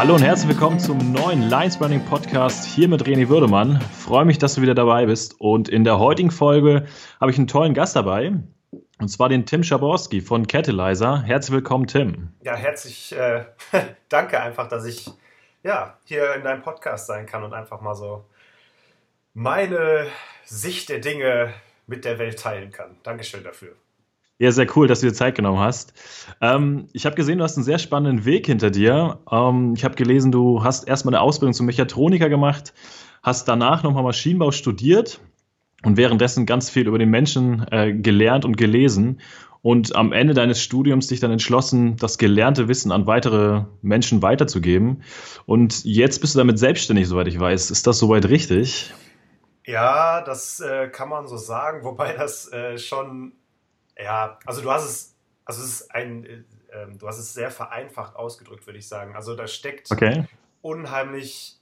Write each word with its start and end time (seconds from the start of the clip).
Hallo 0.00 0.14
und 0.14 0.22
herzlich 0.22 0.48
willkommen 0.48 0.80
zum 0.80 1.12
neuen 1.12 1.42
Lines 1.42 1.78
Running 1.78 2.02
Podcast 2.06 2.64
hier 2.64 2.88
mit 2.88 3.02
René 3.02 3.28
Würdemann. 3.28 3.82
Freue 3.82 4.24
mich, 4.24 4.38
dass 4.38 4.54
du 4.54 4.62
wieder 4.62 4.74
dabei 4.74 5.04
bist. 5.04 5.38
Und 5.38 5.68
in 5.68 5.84
der 5.84 5.98
heutigen 5.98 6.30
Folge 6.30 6.86
habe 7.20 7.30
ich 7.30 7.36
einen 7.36 7.48
tollen 7.48 7.74
Gast 7.74 7.96
dabei. 7.96 8.32
Und 8.98 9.08
zwar 9.08 9.28
den 9.28 9.44
Tim 9.44 9.62
Schaborski 9.62 10.22
von 10.22 10.46
Catalyzer. 10.46 11.20
Herzlich 11.20 11.54
willkommen, 11.54 11.86
Tim. 11.86 12.32
Ja, 12.42 12.56
herzlich 12.56 13.14
äh, 13.14 13.44
danke 14.08 14.40
einfach, 14.40 14.68
dass 14.68 14.86
ich 14.86 15.10
ja, 15.62 15.98
hier 16.04 16.34
in 16.34 16.44
deinem 16.44 16.62
Podcast 16.62 17.06
sein 17.06 17.26
kann 17.26 17.44
und 17.44 17.52
einfach 17.52 17.82
mal 17.82 17.94
so 17.94 18.24
meine 19.34 20.06
Sicht 20.46 20.88
der 20.88 21.00
Dinge 21.00 21.52
mit 21.86 22.06
der 22.06 22.18
Welt 22.18 22.38
teilen 22.40 22.70
kann. 22.72 22.96
Dankeschön 23.02 23.44
dafür. 23.44 23.76
Ja, 24.40 24.50
sehr 24.52 24.66
cool, 24.74 24.88
dass 24.88 25.00
du 25.00 25.06
dir 25.06 25.12
Zeit 25.12 25.34
genommen 25.34 25.58
hast. 25.58 25.92
Ähm, 26.40 26.88
ich 26.94 27.04
habe 27.04 27.14
gesehen, 27.14 27.36
du 27.36 27.44
hast 27.44 27.58
einen 27.58 27.64
sehr 27.64 27.78
spannenden 27.78 28.24
Weg 28.24 28.46
hinter 28.46 28.70
dir. 28.70 29.18
Ähm, 29.30 29.74
ich 29.76 29.84
habe 29.84 29.96
gelesen, 29.96 30.32
du 30.32 30.64
hast 30.64 30.88
erstmal 30.88 31.14
eine 31.14 31.20
Ausbildung 31.20 31.52
zum 31.52 31.66
Mechatroniker 31.66 32.30
gemacht, 32.30 32.72
hast 33.22 33.48
danach 33.48 33.82
nochmal 33.82 34.02
Maschinenbau 34.02 34.50
studiert 34.50 35.20
und 35.84 35.98
währenddessen 35.98 36.46
ganz 36.46 36.70
viel 36.70 36.88
über 36.88 36.98
den 36.98 37.10
Menschen 37.10 37.66
äh, 37.70 37.92
gelernt 37.92 38.46
und 38.46 38.56
gelesen 38.56 39.20
und 39.60 39.94
am 39.94 40.10
Ende 40.10 40.32
deines 40.32 40.62
Studiums 40.62 41.08
dich 41.08 41.20
dann 41.20 41.32
entschlossen, 41.32 41.96
das 41.96 42.16
gelernte 42.16 42.66
Wissen 42.66 42.92
an 42.92 43.06
weitere 43.06 43.64
Menschen 43.82 44.22
weiterzugeben. 44.22 45.02
Und 45.44 45.84
jetzt 45.84 46.22
bist 46.22 46.34
du 46.34 46.38
damit 46.38 46.58
selbstständig, 46.58 47.08
soweit 47.08 47.28
ich 47.28 47.38
weiß. 47.38 47.70
Ist 47.70 47.86
das 47.86 47.98
soweit 47.98 48.26
richtig? 48.30 48.94
Ja, 49.66 50.22
das 50.22 50.60
äh, 50.60 50.88
kann 50.88 51.10
man 51.10 51.26
so 51.26 51.36
sagen, 51.36 51.80
wobei 51.84 52.14
das 52.14 52.50
äh, 52.50 52.78
schon 52.78 53.32
ja, 53.98 54.38
also 54.46 54.62
du 54.62 54.70
hast 54.70 54.84
es, 54.84 55.16
also 55.44 55.62
es 55.62 55.80
ist 55.80 55.94
ein, 55.94 56.24
äh, 56.24 56.42
ähm, 56.72 56.98
du 56.98 57.06
hast 57.06 57.18
es 57.18 57.34
sehr 57.34 57.50
vereinfacht 57.50 58.16
ausgedrückt, 58.16 58.66
würde 58.66 58.78
ich 58.78 58.88
sagen. 58.88 59.14
Also 59.14 59.34
da 59.34 59.46
steckt 59.46 59.90
okay. 59.90 60.26
unheimlich 60.62 61.58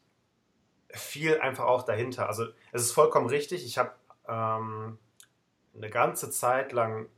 viel 0.91 1.39
einfach 1.41 1.65
auch 1.65 1.83
dahinter. 1.83 2.29
Also 2.29 2.47
es 2.73 2.83
ist 2.83 2.93
vollkommen 2.93 3.29
richtig. 3.29 3.65
Ich 3.65 3.79
habe 3.79 3.93
ähm, 4.27 4.99
eine 5.75 5.91
ganze 5.91 6.31
Zeit 6.31 6.73
lang 6.73 7.09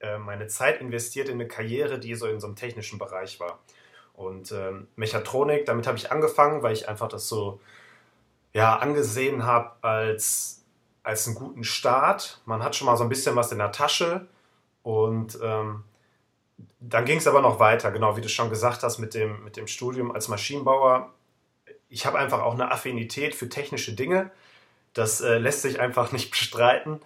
äh, 0.00 0.18
meine 0.18 0.46
Zeit 0.46 0.80
investiert 0.80 1.28
in 1.28 1.34
eine 1.34 1.48
Karriere, 1.48 1.98
die 1.98 2.14
so 2.14 2.26
in 2.26 2.40
so 2.40 2.46
einem 2.46 2.56
technischen 2.56 2.98
Bereich 2.98 3.38
war. 3.40 3.60
Und 4.14 4.52
ähm, 4.52 4.88
Mechatronik, 4.96 5.66
damit 5.66 5.86
habe 5.86 5.96
ich 5.96 6.10
angefangen, 6.10 6.62
weil 6.62 6.72
ich 6.72 6.88
einfach 6.88 7.08
das 7.08 7.28
so 7.28 7.60
ja, 8.52 8.76
angesehen 8.76 9.44
habe 9.44 9.72
als 9.82 10.59
als 11.02 11.26
einen 11.26 11.36
guten 11.36 11.64
Start. 11.64 12.40
Man 12.44 12.62
hat 12.62 12.76
schon 12.76 12.86
mal 12.86 12.96
so 12.96 13.04
ein 13.04 13.08
bisschen 13.08 13.36
was 13.36 13.52
in 13.52 13.58
der 13.58 13.72
Tasche 13.72 14.26
und 14.82 15.38
ähm, 15.42 15.84
dann 16.78 17.04
ging 17.04 17.18
es 17.18 17.26
aber 17.26 17.40
noch 17.40 17.58
weiter, 17.58 17.90
genau 17.90 18.16
wie 18.16 18.20
du 18.20 18.28
schon 18.28 18.50
gesagt 18.50 18.82
hast 18.82 18.98
mit 18.98 19.14
dem, 19.14 19.44
mit 19.44 19.56
dem 19.56 19.66
Studium 19.66 20.12
als 20.12 20.28
Maschinenbauer. 20.28 21.12
Ich 21.88 22.06
habe 22.06 22.18
einfach 22.18 22.40
auch 22.40 22.54
eine 22.54 22.70
Affinität 22.70 23.34
für 23.34 23.48
technische 23.48 23.94
Dinge. 23.94 24.30
Das 24.92 25.20
äh, 25.20 25.38
lässt 25.38 25.62
sich 25.62 25.80
einfach 25.80 26.12
nicht 26.12 26.30
bestreiten. 26.30 27.00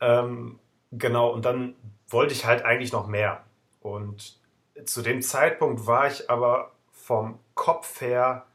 Ähm, 0.00 0.58
genau, 0.92 1.30
und 1.30 1.44
dann 1.44 1.74
wollte 2.08 2.32
ich 2.32 2.44
halt 2.44 2.64
eigentlich 2.64 2.92
noch 2.92 3.06
mehr. 3.06 3.44
Und 3.80 4.38
zu 4.84 5.02
dem 5.02 5.22
Zeitpunkt 5.22 5.86
war 5.86 6.06
ich 6.08 6.30
aber 6.30 6.72
vom 6.92 7.38
Kopf 7.54 8.00
her 8.00 8.46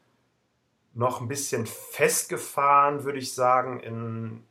noch 0.93 1.19
ein 1.21 1.27
bisschen 1.27 1.65
festgefahren, 1.65 3.03
würde 3.03 3.19
ich 3.19 3.33
sagen, 3.33 3.79
in, 3.81 4.43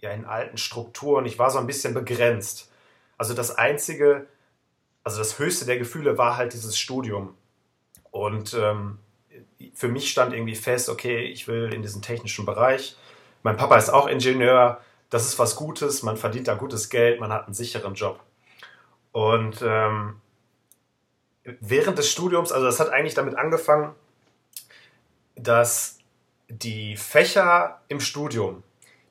ja, 0.00 0.10
in 0.10 0.24
alten 0.24 0.58
Strukturen. 0.58 1.26
Ich 1.26 1.38
war 1.38 1.50
so 1.50 1.58
ein 1.58 1.66
bisschen 1.66 1.94
begrenzt. 1.94 2.70
Also 3.16 3.34
das 3.34 3.56
Einzige, 3.56 4.26
also 5.04 5.18
das 5.18 5.38
Höchste 5.38 5.64
der 5.66 5.78
Gefühle 5.78 6.18
war 6.18 6.36
halt 6.36 6.52
dieses 6.52 6.78
Studium. 6.78 7.34
Und 8.10 8.54
ähm, 8.54 8.98
für 9.74 9.88
mich 9.88 10.10
stand 10.10 10.32
irgendwie 10.32 10.54
fest, 10.54 10.88
okay, 10.88 11.22
ich 11.24 11.48
will 11.48 11.72
in 11.72 11.82
diesen 11.82 12.02
technischen 12.02 12.46
Bereich. 12.46 12.96
Mein 13.42 13.56
Papa 13.56 13.76
ist 13.76 13.90
auch 13.90 14.06
Ingenieur, 14.06 14.80
das 15.10 15.26
ist 15.26 15.38
was 15.38 15.56
Gutes, 15.56 16.02
man 16.02 16.16
verdient 16.16 16.48
da 16.48 16.54
gutes 16.54 16.90
Geld, 16.90 17.20
man 17.20 17.32
hat 17.32 17.46
einen 17.46 17.54
sicheren 17.54 17.94
Job. 17.94 18.20
Und 19.12 19.62
ähm, 19.62 20.20
während 21.60 21.98
des 21.98 22.10
Studiums, 22.10 22.52
also 22.52 22.66
das 22.66 22.78
hat 22.78 22.90
eigentlich 22.90 23.14
damit 23.14 23.36
angefangen, 23.36 23.94
dass 25.34 25.98
die 26.48 26.96
Fächer 26.96 27.80
im 27.88 28.00
Studium, 28.00 28.62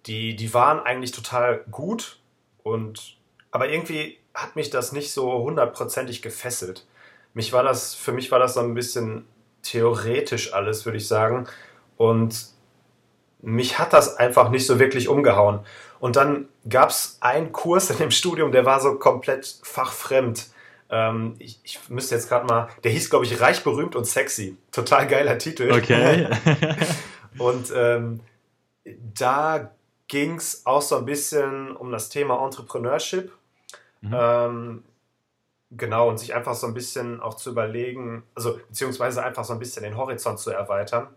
die, 0.08 0.36
die 0.36 0.54
waren 0.54 0.80
eigentlich 0.80 1.12
total 1.12 1.64
gut 1.70 2.20
und 2.64 3.18
aber 3.52 3.70
irgendwie 3.70 4.18
hat 4.34 4.56
mich 4.56 4.70
das 4.70 4.92
nicht 4.92 5.12
so 5.12 5.44
hundertprozentig 5.44 6.22
gefesselt. 6.22 6.86
Mich 7.34 7.54
war 7.54 7.64
das, 7.64 7.96
für 7.96 8.12
mich 8.12 8.32
war 8.32 8.40
das 8.40 8.54
so 8.54 8.60
ein 8.60 8.74
bisschen 8.74 9.26
theoretisch 9.64 10.54
alles, 10.54 10.86
würde 10.86 10.98
ich 10.98 11.08
sagen. 11.08 11.48
Und 11.98 12.48
mich 13.42 13.80
hat 13.80 13.94
das 13.94 14.18
einfach 14.18 14.50
nicht 14.50 14.66
so 14.66 14.80
wirklich 14.80 15.08
umgehauen. 15.08 15.60
Und 16.00 16.16
dann 16.16 16.48
gab 16.70 16.90
es 16.90 17.18
einen 17.22 17.52
Kurs 17.52 17.90
in 17.90 17.98
dem 17.98 18.12
Studium, 18.12 18.52
der 18.52 18.66
war 18.66 18.80
so 18.80 18.96
komplett 18.96 19.60
fachfremd. 19.64 20.48
Ähm, 20.90 21.36
ich, 21.40 21.60
ich 21.64 21.90
müsste 21.90 22.16
jetzt 22.16 22.30
gerade 22.30 22.46
mal, 22.46 22.70
der 22.84 22.92
hieß, 22.92 23.10
glaube 23.10 23.26
ich, 23.26 23.42
Reich, 23.42 23.64
berühmt 23.64 23.96
und 23.96 24.06
sexy. 24.06 24.58
Total 24.72 25.08
geiler 25.08 25.38
Titel. 25.38 25.72
Okay. 25.72 26.28
und 27.38 27.72
ähm, 27.76 28.20
da 29.16 29.72
ging 30.08 30.36
es 30.36 30.66
auch 30.66 30.82
so 30.82 30.98
ein 30.98 31.06
bisschen 31.06 31.76
um 31.76 31.92
das 31.92 32.10
Thema 32.10 32.44
Entrepreneurship. 32.44 33.32
Mhm. 34.02 34.14
Ähm, 34.14 34.84
genau, 35.72 36.10
und 36.10 36.18
sich 36.18 36.34
einfach 36.34 36.56
so 36.56 36.68
ein 36.68 36.74
bisschen 36.74 37.20
auch 37.20 37.36
zu 37.36 37.52
überlegen, 37.52 38.24
also 38.36 38.60
beziehungsweise 38.70 39.24
einfach 39.24 39.44
so 39.44 39.54
ein 39.54 39.60
bisschen 39.60 39.84
den 39.84 39.98
Horizont 39.98 40.40
zu 40.40 40.52
erweitern. 40.52 41.08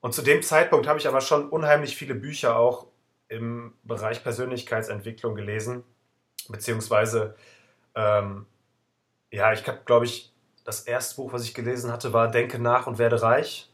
Und 0.00 0.14
zu 0.14 0.22
dem 0.22 0.42
Zeitpunkt 0.42 0.86
habe 0.86 0.98
ich 0.98 1.08
aber 1.08 1.20
schon 1.20 1.48
unheimlich 1.48 1.96
viele 1.96 2.14
Bücher 2.14 2.56
auch 2.56 2.86
im 3.28 3.74
Bereich 3.82 4.22
Persönlichkeitsentwicklung 4.22 5.34
gelesen, 5.34 5.84
beziehungsweise, 6.48 7.34
ähm, 7.94 8.46
ja, 9.30 9.52
ich 9.52 9.66
habe, 9.66 9.80
glaube 9.84 10.06
ich, 10.06 10.32
das 10.64 10.82
erste 10.82 11.16
Buch, 11.16 11.32
was 11.32 11.44
ich 11.44 11.52
gelesen 11.52 11.92
hatte, 11.92 12.12
war 12.12 12.28
Denke 12.30 12.58
nach 12.58 12.86
und 12.86 12.98
werde 12.98 13.20
reich 13.20 13.68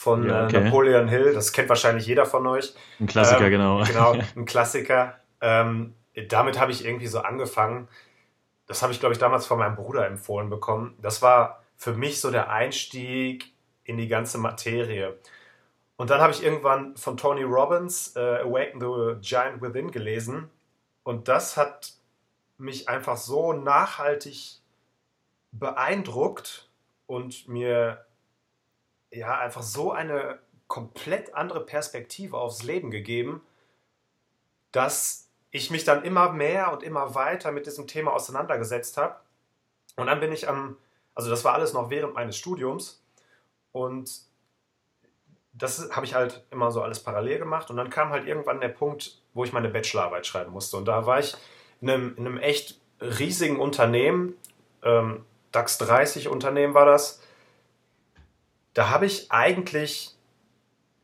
von 0.00 0.26
ja, 0.26 0.40
äh, 0.40 0.44
okay. 0.46 0.60
Napoleon 0.62 1.08
Hill. 1.08 1.34
Das 1.34 1.52
kennt 1.52 1.68
wahrscheinlich 1.68 2.06
jeder 2.06 2.24
von 2.24 2.46
euch. 2.46 2.74
Ein 3.00 3.06
Klassiker, 3.06 3.44
ähm, 3.44 3.50
genau. 3.50 3.84
Genau, 3.84 4.12
ein 4.36 4.46
Klassiker. 4.46 5.20
Ähm, 5.42 5.92
damit 6.28 6.58
habe 6.58 6.72
ich 6.72 6.86
irgendwie 6.86 7.06
so 7.06 7.20
angefangen. 7.20 7.86
Das 8.66 8.80
habe 8.80 8.94
ich, 8.94 9.00
glaube 9.00 9.12
ich, 9.12 9.18
damals 9.18 9.44
von 9.44 9.58
meinem 9.58 9.76
Bruder 9.76 10.06
empfohlen 10.06 10.48
bekommen. 10.48 10.96
Das 11.02 11.20
war 11.20 11.62
für 11.76 11.92
mich 11.92 12.22
so 12.22 12.30
der 12.30 12.50
Einstieg 12.50 13.52
in 13.84 13.98
die 13.98 14.08
ganze 14.08 14.38
Materie. 14.38 15.18
Und 15.96 16.08
dann 16.08 16.22
habe 16.22 16.32
ich 16.32 16.42
irgendwann 16.42 16.96
von 16.96 17.18
Tony 17.18 17.42
Robbins 17.42 18.16
äh, 18.16 18.38
Awaken 18.40 18.80
the 18.80 19.20
Giant 19.20 19.60
Within 19.60 19.90
gelesen. 19.90 20.48
Und 21.02 21.28
das 21.28 21.58
hat 21.58 21.92
mich 22.56 22.88
einfach 22.88 23.18
so 23.18 23.52
nachhaltig 23.52 24.60
beeindruckt 25.52 26.70
und 27.06 27.48
mir 27.48 28.06
ja 29.10 29.38
einfach 29.38 29.62
so 29.62 29.92
eine 29.92 30.38
komplett 30.68 31.34
andere 31.34 31.64
Perspektive 31.64 32.36
aufs 32.38 32.62
Leben 32.62 32.90
gegeben, 32.90 33.42
dass 34.72 35.28
ich 35.50 35.70
mich 35.70 35.84
dann 35.84 36.04
immer 36.04 36.32
mehr 36.32 36.72
und 36.72 36.82
immer 36.82 37.14
weiter 37.14 37.50
mit 37.50 37.66
diesem 37.66 37.86
Thema 37.86 38.12
auseinandergesetzt 38.12 38.96
habe. 38.96 39.16
Und 39.96 40.06
dann 40.06 40.20
bin 40.20 40.32
ich 40.32 40.48
am, 40.48 40.76
also 41.14 41.28
das 41.28 41.44
war 41.44 41.54
alles 41.54 41.72
noch 41.72 41.90
während 41.90 42.14
meines 42.14 42.36
Studiums. 42.36 43.02
Und 43.72 44.22
das 45.52 45.90
habe 45.90 46.06
ich 46.06 46.14
halt 46.14 46.44
immer 46.50 46.70
so 46.70 46.82
alles 46.82 47.02
parallel 47.02 47.38
gemacht. 47.38 47.70
Und 47.70 47.76
dann 47.76 47.90
kam 47.90 48.10
halt 48.10 48.26
irgendwann 48.26 48.60
der 48.60 48.68
Punkt, 48.68 49.20
wo 49.34 49.44
ich 49.44 49.52
meine 49.52 49.68
Bachelorarbeit 49.68 50.26
schreiben 50.26 50.52
musste. 50.52 50.76
Und 50.76 50.86
da 50.86 51.04
war 51.06 51.18
ich 51.18 51.34
in 51.80 51.90
einem, 51.90 52.16
in 52.16 52.26
einem 52.26 52.38
echt 52.38 52.80
riesigen 53.00 53.58
Unternehmen, 53.58 54.36
ähm, 54.82 55.24
DAX 55.52 55.78
30 55.78 56.28
Unternehmen 56.28 56.74
war 56.74 56.86
das, 56.86 57.20
da 58.74 58.90
habe 58.90 59.06
ich 59.06 59.30
eigentlich, 59.30 60.16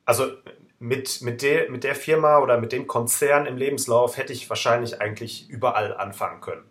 also 0.05 0.31
mit, 0.79 1.23
mit, 1.23 1.43
der, 1.43 1.71
mit 1.71 1.85
der 1.85 1.95
Firma 1.95 2.39
oder 2.39 2.59
mit 2.59 2.73
dem 2.73 2.87
Konzern 2.87 3.47
im 3.47 3.57
Lebenslauf 3.57 4.17
hätte 4.17 4.33
ich 4.33 4.49
wahrscheinlich 4.49 5.01
eigentlich 5.01 5.49
überall 5.49 5.97
anfangen 5.97 6.41
können. 6.41 6.65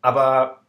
Aber 0.00 0.62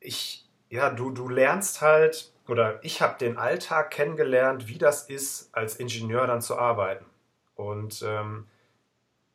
ich, 0.00 0.48
ja, 0.70 0.90
du, 0.90 1.10
du 1.10 1.28
lernst 1.28 1.80
halt, 1.80 2.32
oder 2.46 2.82
ich 2.82 3.02
habe 3.02 3.18
den 3.18 3.36
Alltag 3.36 3.90
kennengelernt, 3.90 4.68
wie 4.68 4.78
das 4.78 5.08
ist, 5.08 5.50
als 5.52 5.76
Ingenieur 5.76 6.26
dann 6.26 6.40
zu 6.40 6.58
arbeiten. 6.58 7.04
Und 7.54 8.02
ähm, 8.06 8.46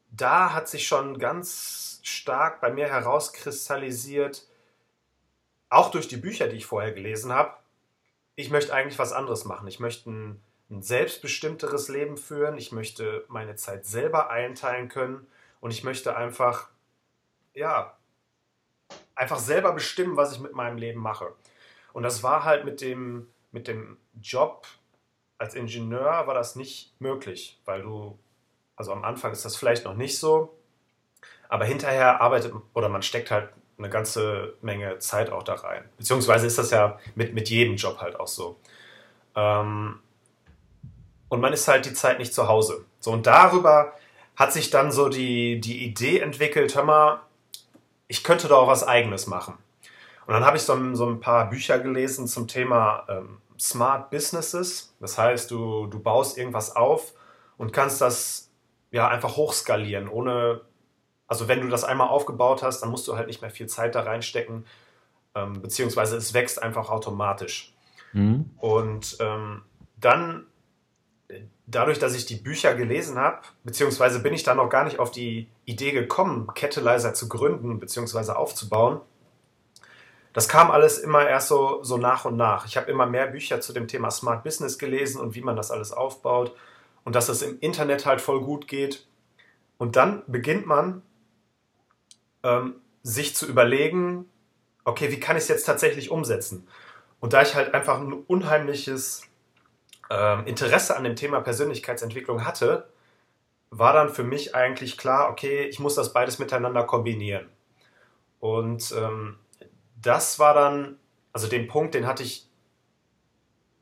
da 0.10 0.54
hat 0.54 0.68
sich 0.68 0.88
schon 0.88 1.20
ganz 1.20 2.00
stark 2.04 2.62
bei 2.62 2.72
mir 2.72 2.88
herauskristallisiert, 2.88 4.48
auch 5.70 5.92
durch 5.92 6.08
die 6.08 6.18
Bücher, 6.18 6.48
die 6.48 6.58
ich 6.58 6.66
vorher 6.66 6.94
gelesen 6.94 7.34
habe, 7.34 7.58
ich 8.36 8.50
möchte 8.50 8.74
eigentlich 8.74 9.00
was 9.00 9.14
anderes 9.14 9.46
machen. 9.46 9.68
Ich 9.68 9.80
möchte 9.80 10.10
ein, 10.10 10.42
ein 10.70 10.82
selbstbestimmteres 10.82 11.90
Leben 11.90 12.18
führen. 12.18 12.58
Ich 12.58 12.72
möchte 12.72 13.26
meine 13.28 13.56
Zeit 13.56 13.86
selber 13.86 14.30
einteilen 14.30 14.90
können 14.90 15.28
und 15.60 15.72
ich 15.72 15.84
möchte 15.84 16.16
einfach, 16.16 16.70
ja, 17.54 17.98
einfach 19.16 19.40
selber 19.40 19.74
bestimmen, 19.74 20.18
was 20.18 20.34
ich 20.34 20.40
mit 20.40 20.54
meinem 20.54 20.78
Leben 20.78 21.00
mache. 21.00 21.34
Und 21.94 22.04
das 22.04 22.24
war 22.24 22.44
halt 22.44 22.66
mit 22.66 22.82
dem, 22.82 23.28
mit 23.52 23.68
dem 23.68 23.98
Job 24.22 24.66
als 25.44 25.56
Ingenieur 25.56 26.26
war 26.26 26.34
das 26.34 26.56
nicht 26.56 26.94
möglich, 27.00 27.60
weil 27.66 27.82
du, 27.82 28.18
also 28.78 28.94
am 28.94 29.04
Anfang 29.04 29.34
ist 29.34 29.44
das 29.44 29.58
vielleicht 29.58 29.84
noch 29.84 29.96
nicht 29.96 30.18
so, 30.18 30.58
aber 31.50 31.66
hinterher 31.66 32.22
arbeitet 32.22 32.54
oder 32.74 32.88
man 32.88 33.02
steckt 33.02 33.30
halt 33.30 33.50
eine 33.78 33.90
ganze 33.90 34.54
Menge 34.62 35.00
Zeit 35.00 35.32
auch 35.32 35.44
da 35.44 35.56
rein. 35.56 35.84
Beziehungsweise 35.98 36.48
ist 36.48 36.58
das 36.58 36.72
ja 36.72 37.00
mit, 37.16 37.34
mit 37.34 37.50
jedem 37.50 37.76
Job 37.76 38.00
halt 38.00 38.20
auch 38.20 38.28
so. 38.28 38.58
Ähm, 39.36 40.00
und 41.30 41.42
man 41.42 41.54
ist 41.54 41.68
halt 41.68 41.86
die 41.86 41.94
Zeit 41.94 42.20
nicht 42.20 42.34
zu 42.34 42.48
Hause. 42.48 42.86
So, 43.00 43.12
und 43.12 43.26
darüber 43.26 43.94
hat 44.36 44.54
sich 44.54 44.70
dann 44.70 44.92
so 44.92 45.10
die, 45.10 45.60
die 45.60 45.84
Idee 45.86 46.20
entwickelt, 46.20 46.76
hör 46.76 46.84
mal, 46.84 47.22
ich 48.08 48.24
könnte 48.24 48.48
da 48.48 48.56
auch 48.56 48.68
was 48.68 48.88
Eigenes 48.88 49.28
machen. 49.28 49.58
Und 50.26 50.34
dann 50.34 50.46
habe 50.46 50.58
ich 50.58 50.64
so, 50.64 50.78
so, 50.96 51.08
ein 51.08 51.20
paar 51.20 51.50
Bücher 51.50 51.80
gelesen 51.80 52.28
zum 52.28 52.48
Thema 52.48 53.06
ähm, 53.10 53.42
Smart 53.60 54.10
Businesses. 54.10 54.94
Das 55.00 55.18
heißt, 55.18 55.52
du, 55.52 55.88
du 55.88 56.00
baust 56.00 56.38
irgendwas 56.38 56.76
auf 56.76 57.14
und 57.58 57.74
kannst 57.74 58.02
das 58.02 58.50
ja 58.92 59.08
einfach 59.08 59.36
hochskalieren, 59.36 60.08
ohne, 60.08 60.62
also 61.34 61.48
wenn 61.48 61.62
du 61.62 61.68
das 61.68 61.84
einmal 61.84 62.10
aufgebaut 62.10 62.62
hast, 62.62 62.82
dann 62.82 62.92
musst 62.92 63.08
du 63.08 63.16
halt 63.16 63.26
nicht 63.26 63.42
mehr 63.42 63.50
viel 63.50 63.66
Zeit 63.66 63.96
da 63.96 64.02
reinstecken, 64.02 64.68
ähm, 65.34 65.64
beziehungsweise 65.64 66.16
es 66.16 66.36
wächst 66.36 66.62
einfach 66.62 66.92
automatisch. 66.92 67.74
Mhm. 68.12 68.52
Und 68.60 69.18
ähm, 69.20 69.64
dann, 70.00 70.46
dadurch, 71.66 71.98
dass 71.98 72.14
ich 72.14 72.28
die 72.28 72.36
Bücher 72.36 72.76
gelesen 72.76 73.18
habe, 73.18 73.40
beziehungsweise 73.64 74.20
bin 74.20 74.32
ich 74.32 74.44
dann 74.44 74.58
noch 74.58 74.70
gar 74.70 74.84
nicht 74.84 75.00
auf 75.00 75.10
die 75.10 75.50
Idee 75.66 75.92
gekommen, 75.92 76.46
Catalyzer 76.54 77.16
zu 77.16 77.28
gründen, 77.28 77.80
beziehungsweise 77.80 78.38
aufzubauen, 78.38 79.02
das 80.34 80.48
kam 80.48 80.70
alles 80.70 81.00
immer 81.00 81.28
erst 81.28 81.48
so, 81.48 81.80
so 81.82 81.98
nach 81.98 82.26
und 82.26 82.38
nach. 82.38 82.68
Ich 82.68 82.78
habe 82.78 82.92
immer 82.92 83.08
mehr 83.08 83.26
Bücher 83.26 83.60
zu 83.60 83.74
dem 83.74 83.88
Thema 83.88 84.12
Smart 84.12 84.44
Business 84.44 84.78
gelesen 84.78 85.20
und 85.20 85.34
wie 85.34 85.42
man 85.42 85.56
das 85.56 85.72
alles 85.72 85.94
aufbaut 85.94 86.56
und 87.04 87.16
dass 87.16 87.28
es 87.28 87.42
im 87.42 87.58
Internet 87.60 88.06
halt 88.06 88.22
voll 88.22 88.42
gut 88.42 88.68
geht. 88.68 89.08
Und 89.80 89.96
dann 89.96 90.22
beginnt 90.28 90.68
man 90.68 91.02
ähm, 92.44 92.76
sich 93.02 93.36
zu 93.36 93.48
überlegen, 93.48 94.30
okay, 94.86 95.12
wie 95.12 95.20
kann 95.20 95.38
ich 95.38 95.44
es 95.44 95.50
jetzt 95.50 95.66
tatsächlich 95.66 96.12
umsetzen? 96.12 96.68
Und 97.20 97.34
da 97.34 97.42
ich 97.42 97.56
halt 97.56 97.74
einfach 97.74 98.00
ein 98.00 98.14
unheimliches 98.14 99.24
ähm, 100.10 100.46
Interesse 100.46 100.96
an 100.98 101.04
dem 101.04 101.16
Thema 101.16 101.42
Persönlichkeitsentwicklung 101.42 102.46
hatte, 102.46 102.88
war 103.70 103.94
dann 103.94 104.10
für 104.10 104.24
mich 104.24 104.56
eigentlich 104.56 104.98
klar, 104.98 105.30
okay, 105.30 105.64
ich 105.64 105.80
muss 105.80 105.96
das 105.96 106.14
beides 106.14 106.38
miteinander 106.38 106.84
kombinieren. 106.84 107.50
Und 108.40 108.94
ähm, 108.98 109.38
das 110.02 110.38
war 110.38 110.54
dann, 110.54 110.98
also 111.32 111.48
den 111.48 111.68
Punkt, 111.68 111.96
den 111.96 112.06
hatte 112.06 112.24
ich, 112.24 112.48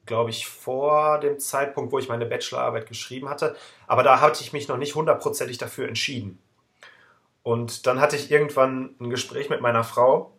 glaube 0.06 0.30
ich, 0.30 0.48
vor 0.48 1.20
dem 1.20 1.40
Zeitpunkt, 1.40 1.92
wo 1.92 2.00
ich 2.00 2.08
meine 2.08 2.26
Bachelorarbeit 2.26 2.88
geschrieben 2.88 3.28
hatte. 3.28 3.56
Aber 3.88 4.04
da 4.04 4.22
hatte 4.22 4.44
ich 4.44 4.54
mich 4.54 4.68
noch 4.68 4.78
nicht 4.78 4.96
hundertprozentig 4.96 5.58
dafür 5.58 5.88
entschieden. 5.88 6.40
Und 7.44 7.88
dann 7.88 8.00
hatte 8.00 8.16
ich 8.16 8.32
irgendwann 8.32 8.96
ein 9.00 9.10
Gespräch 9.10 9.50
mit 9.50 9.62
meiner 9.62 9.84
Frau, 9.84 10.34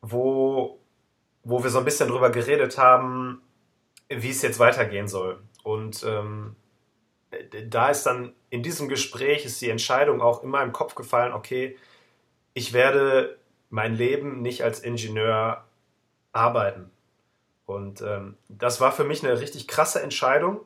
wo, 0.00 0.80
wo 1.42 1.62
wir 1.62 1.70
so 1.70 1.78
ein 1.78 1.84
bisschen 1.84 2.08
drüber 2.08 2.30
geredet 2.30 2.78
haben, 2.78 3.42
wie 4.08 4.30
es 4.30 4.42
jetzt 4.42 4.58
weitergehen 4.58 5.08
soll. 5.08 5.42
Und 5.62 6.04
ähm, 6.04 6.56
da 7.68 7.90
ist 7.90 8.04
dann 8.04 8.34
in 8.50 8.62
diesem 8.62 8.88
Gespräch 8.88 9.44
ist 9.44 9.60
die 9.60 9.68
Entscheidung 9.68 10.20
auch 10.20 10.42
immer 10.42 10.62
im 10.62 10.72
Kopf 10.72 10.94
gefallen, 10.94 11.32
okay, 11.32 11.76
ich 12.54 12.72
werde 12.72 13.38
mein 13.68 13.94
Leben 13.94 14.40
nicht 14.42 14.62
als 14.62 14.80
Ingenieur 14.80 15.64
arbeiten. 16.32 16.90
Und 17.66 18.00
ähm, 18.00 18.36
das 18.48 18.80
war 18.80 18.92
für 18.92 19.04
mich 19.04 19.24
eine 19.24 19.40
richtig 19.40 19.66
krasse 19.66 20.00
Entscheidung. 20.00 20.60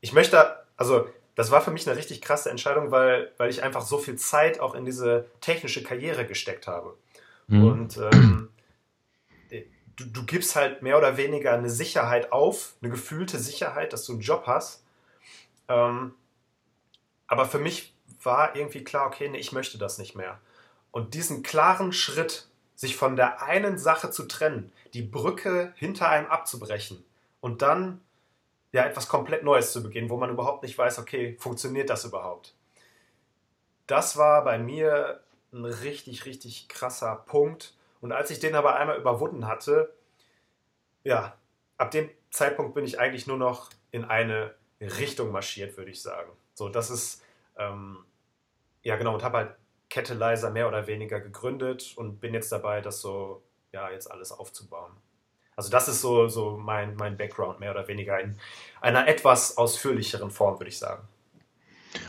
Ich 0.00 0.12
möchte, 0.12 0.56
also 0.76 1.08
das 1.36 1.50
war 1.50 1.60
für 1.60 1.70
mich 1.70 1.86
eine 1.86 1.96
richtig 1.96 2.22
krasse 2.22 2.50
Entscheidung, 2.50 2.90
weil, 2.90 3.30
weil 3.36 3.50
ich 3.50 3.62
einfach 3.62 3.82
so 3.82 3.98
viel 3.98 4.16
Zeit 4.16 4.58
auch 4.58 4.74
in 4.74 4.84
diese 4.84 5.26
technische 5.40 5.82
Karriere 5.82 6.26
gesteckt 6.26 6.66
habe. 6.66 6.96
Mhm. 7.46 7.64
Und 7.64 7.96
ähm, 7.98 8.48
du, 9.96 10.06
du 10.06 10.24
gibst 10.24 10.56
halt 10.56 10.82
mehr 10.82 10.96
oder 10.96 11.18
weniger 11.18 11.52
eine 11.52 11.68
Sicherheit 11.68 12.32
auf, 12.32 12.74
eine 12.80 12.90
gefühlte 12.90 13.38
Sicherheit, 13.38 13.92
dass 13.92 14.06
du 14.06 14.12
einen 14.12 14.22
Job 14.22 14.44
hast. 14.46 14.82
Ähm, 15.68 16.14
aber 17.26 17.44
für 17.44 17.58
mich 17.58 17.94
war 18.22 18.56
irgendwie 18.56 18.82
klar, 18.82 19.06
okay, 19.06 19.28
nee, 19.28 19.38
ich 19.38 19.52
möchte 19.52 19.76
das 19.76 19.98
nicht 19.98 20.14
mehr. 20.16 20.40
Und 20.90 21.12
diesen 21.12 21.42
klaren 21.42 21.92
Schritt, 21.92 22.48
sich 22.74 22.96
von 22.96 23.16
der 23.16 23.42
einen 23.42 23.78
Sache 23.78 24.10
zu 24.10 24.24
trennen, 24.24 24.72
die 24.94 25.02
Brücke 25.02 25.72
hinter 25.76 26.08
einem 26.08 26.26
abzubrechen 26.28 27.04
und 27.40 27.60
dann 27.62 28.00
ja 28.76 28.84
etwas 28.84 29.08
komplett 29.08 29.42
Neues 29.42 29.72
zu 29.72 29.82
beginnen, 29.82 30.10
wo 30.10 30.18
man 30.18 30.28
überhaupt 30.28 30.62
nicht 30.62 30.76
weiß, 30.76 30.98
okay, 30.98 31.34
funktioniert 31.38 31.88
das 31.88 32.04
überhaupt? 32.04 32.54
Das 33.86 34.18
war 34.18 34.44
bei 34.44 34.58
mir 34.58 35.22
ein 35.50 35.64
richtig, 35.64 36.26
richtig 36.26 36.68
krasser 36.68 37.16
Punkt. 37.26 37.74
Und 38.02 38.12
als 38.12 38.30
ich 38.30 38.38
den 38.38 38.54
aber 38.54 38.76
einmal 38.76 38.98
überwunden 38.98 39.46
hatte, 39.46 39.94
ja, 41.04 41.38
ab 41.78 41.90
dem 41.90 42.10
Zeitpunkt 42.30 42.74
bin 42.74 42.84
ich 42.84 43.00
eigentlich 43.00 43.26
nur 43.26 43.38
noch 43.38 43.70
in 43.92 44.04
eine 44.04 44.54
Richtung 44.78 45.32
marschiert, 45.32 45.78
würde 45.78 45.90
ich 45.90 46.02
sagen. 46.02 46.30
So, 46.52 46.68
das 46.68 46.90
ist, 46.90 47.22
ähm, 47.56 48.04
ja 48.82 48.96
genau, 48.96 49.14
und 49.14 49.24
habe 49.24 49.38
halt 49.38 49.56
Catalyzer 49.88 50.50
mehr 50.50 50.68
oder 50.68 50.86
weniger 50.86 51.18
gegründet 51.18 51.94
und 51.96 52.20
bin 52.20 52.34
jetzt 52.34 52.52
dabei, 52.52 52.82
das 52.82 53.00
so, 53.00 53.42
ja, 53.72 53.90
jetzt 53.90 54.10
alles 54.10 54.32
aufzubauen. 54.32 54.92
Also 55.56 55.70
das 55.70 55.88
ist 55.88 56.02
so, 56.02 56.28
so 56.28 56.60
mein, 56.62 56.96
mein 56.96 57.16
Background, 57.16 57.60
mehr 57.60 57.70
oder 57.70 57.88
weniger 57.88 58.20
in 58.20 58.36
einer 58.82 59.08
etwas 59.08 59.56
ausführlicheren 59.56 60.30
Form, 60.30 60.60
würde 60.60 60.68
ich 60.68 60.78
sagen. 60.78 61.02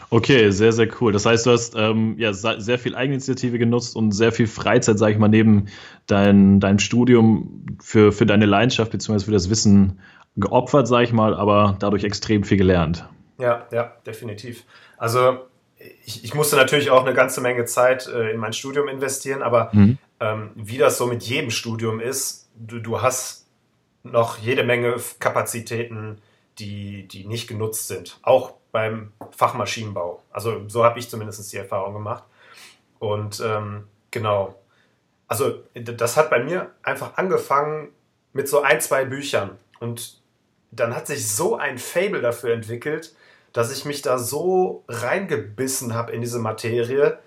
Okay, 0.10 0.52
sehr, 0.52 0.74
sehr 0.74 0.90
cool. 1.00 1.14
Das 1.14 1.26
heißt, 1.26 1.46
du 1.46 1.52
hast 1.52 1.74
ähm, 1.78 2.16
ja 2.18 2.34
sehr 2.34 2.78
viel 2.78 2.94
Eigeninitiative 2.94 3.58
genutzt 3.58 3.96
und 3.96 4.12
sehr 4.12 4.34
viel 4.34 4.48
Freizeit, 4.48 5.00
sage 5.00 5.14
ich 5.14 5.18
mal, 5.18 5.30
neben 5.30 5.68
dein, 6.08 6.60
deinem 6.60 6.80
Studium 6.80 7.66
für, 7.82 8.12
für 8.12 8.26
deine 8.26 8.46
Leidenschaft 8.46 8.92
bzw. 8.92 9.26
für 9.26 9.32
das 9.32 9.50
Wissen 9.50 10.00
geopfert, 10.36 10.88
sage 10.88 11.06
ich 11.06 11.14
mal, 11.14 11.34
aber 11.34 11.78
dadurch 11.80 12.04
extrem 12.04 12.44
viel 12.44 12.58
gelernt. 12.58 13.08
Ja, 13.38 13.66
ja, 13.72 13.94
definitiv. 14.06 14.66
Also 14.98 15.40
ich, 16.06 16.24
ich, 16.24 16.34
musste 16.34 16.56
natürlich 16.58 16.90
auch 16.90 17.06
eine 17.06 17.14
ganze 17.14 17.40
Menge 17.40 17.64
Zeit 17.66 18.08
äh, 18.08 18.32
in 18.32 18.38
mein 18.38 18.54
Studium 18.54 18.88
investieren, 18.88 19.42
aber 19.42 19.70
mhm. 19.74 19.98
ähm, 20.20 20.50
wie 20.56 20.78
das 20.78 20.98
so 20.98 21.06
mit 21.06 21.24
jedem 21.24 21.50
Studium 21.50 22.00
ist, 22.00 22.47
du, 22.58 22.80
du 22.80 23.02
hast 23.02 23.48
noch 24.04 24.38
jede 24.38 24.64
Menge 24.64 24.96
Kapazitäten, 25.20 26.22
die, 26.60 27.08
die 27.08 27.26
nicht 27.26 27.48
genutzt 27.48 27.88
sind. 27.88 28.20
Auch 28.24 28.54
beim 28.72 29.12
Fachmaschinenbau. 29.32 30.24
Also 30.32 30.68
so 30.68 30.84
habe 30.84 31.00
ich 31.00 31.10
zumindest 31.10 31.52
die 31.52 31.58
Erfahrung 31.58 31.94
gemacht. 31.94 32.24
Und 33.00 33.42
ähm, 33.46 33.88
genau. 34.12 34.56
Also 35.28 35.64
das 35.74 36.18
hat 36.18 36.30
bei 36.30 36.44
mir 36.44 36.72
einfach 36.84 37.18
angefangen 37.18 37.90
mit 38.34 38.48
so 38.48 38.62
ein, 38.62 38.82
zwei 38.82 39.06
Büchern. 39.06 39.58
Und 39.80 40.20
dann 40.72 40.96
hat 40.96 41.08
sich 41.08 41.30
so 41.30 41.58
ein 41.58 41.78
Fable 41.78 42.22
dafür 42.22 42.54
entwickelt, 42.54 43.16
dass 43.54 43.76
ich 43.76 43.86
mich 43.86 44.02
da 44.02 44.18
so 44.18 44.84
reingebissen 44.88 45.94
habe 45.94 46.12
in 46.12 46.22
diese 46.22 46.40
Materie, 46.40 47.20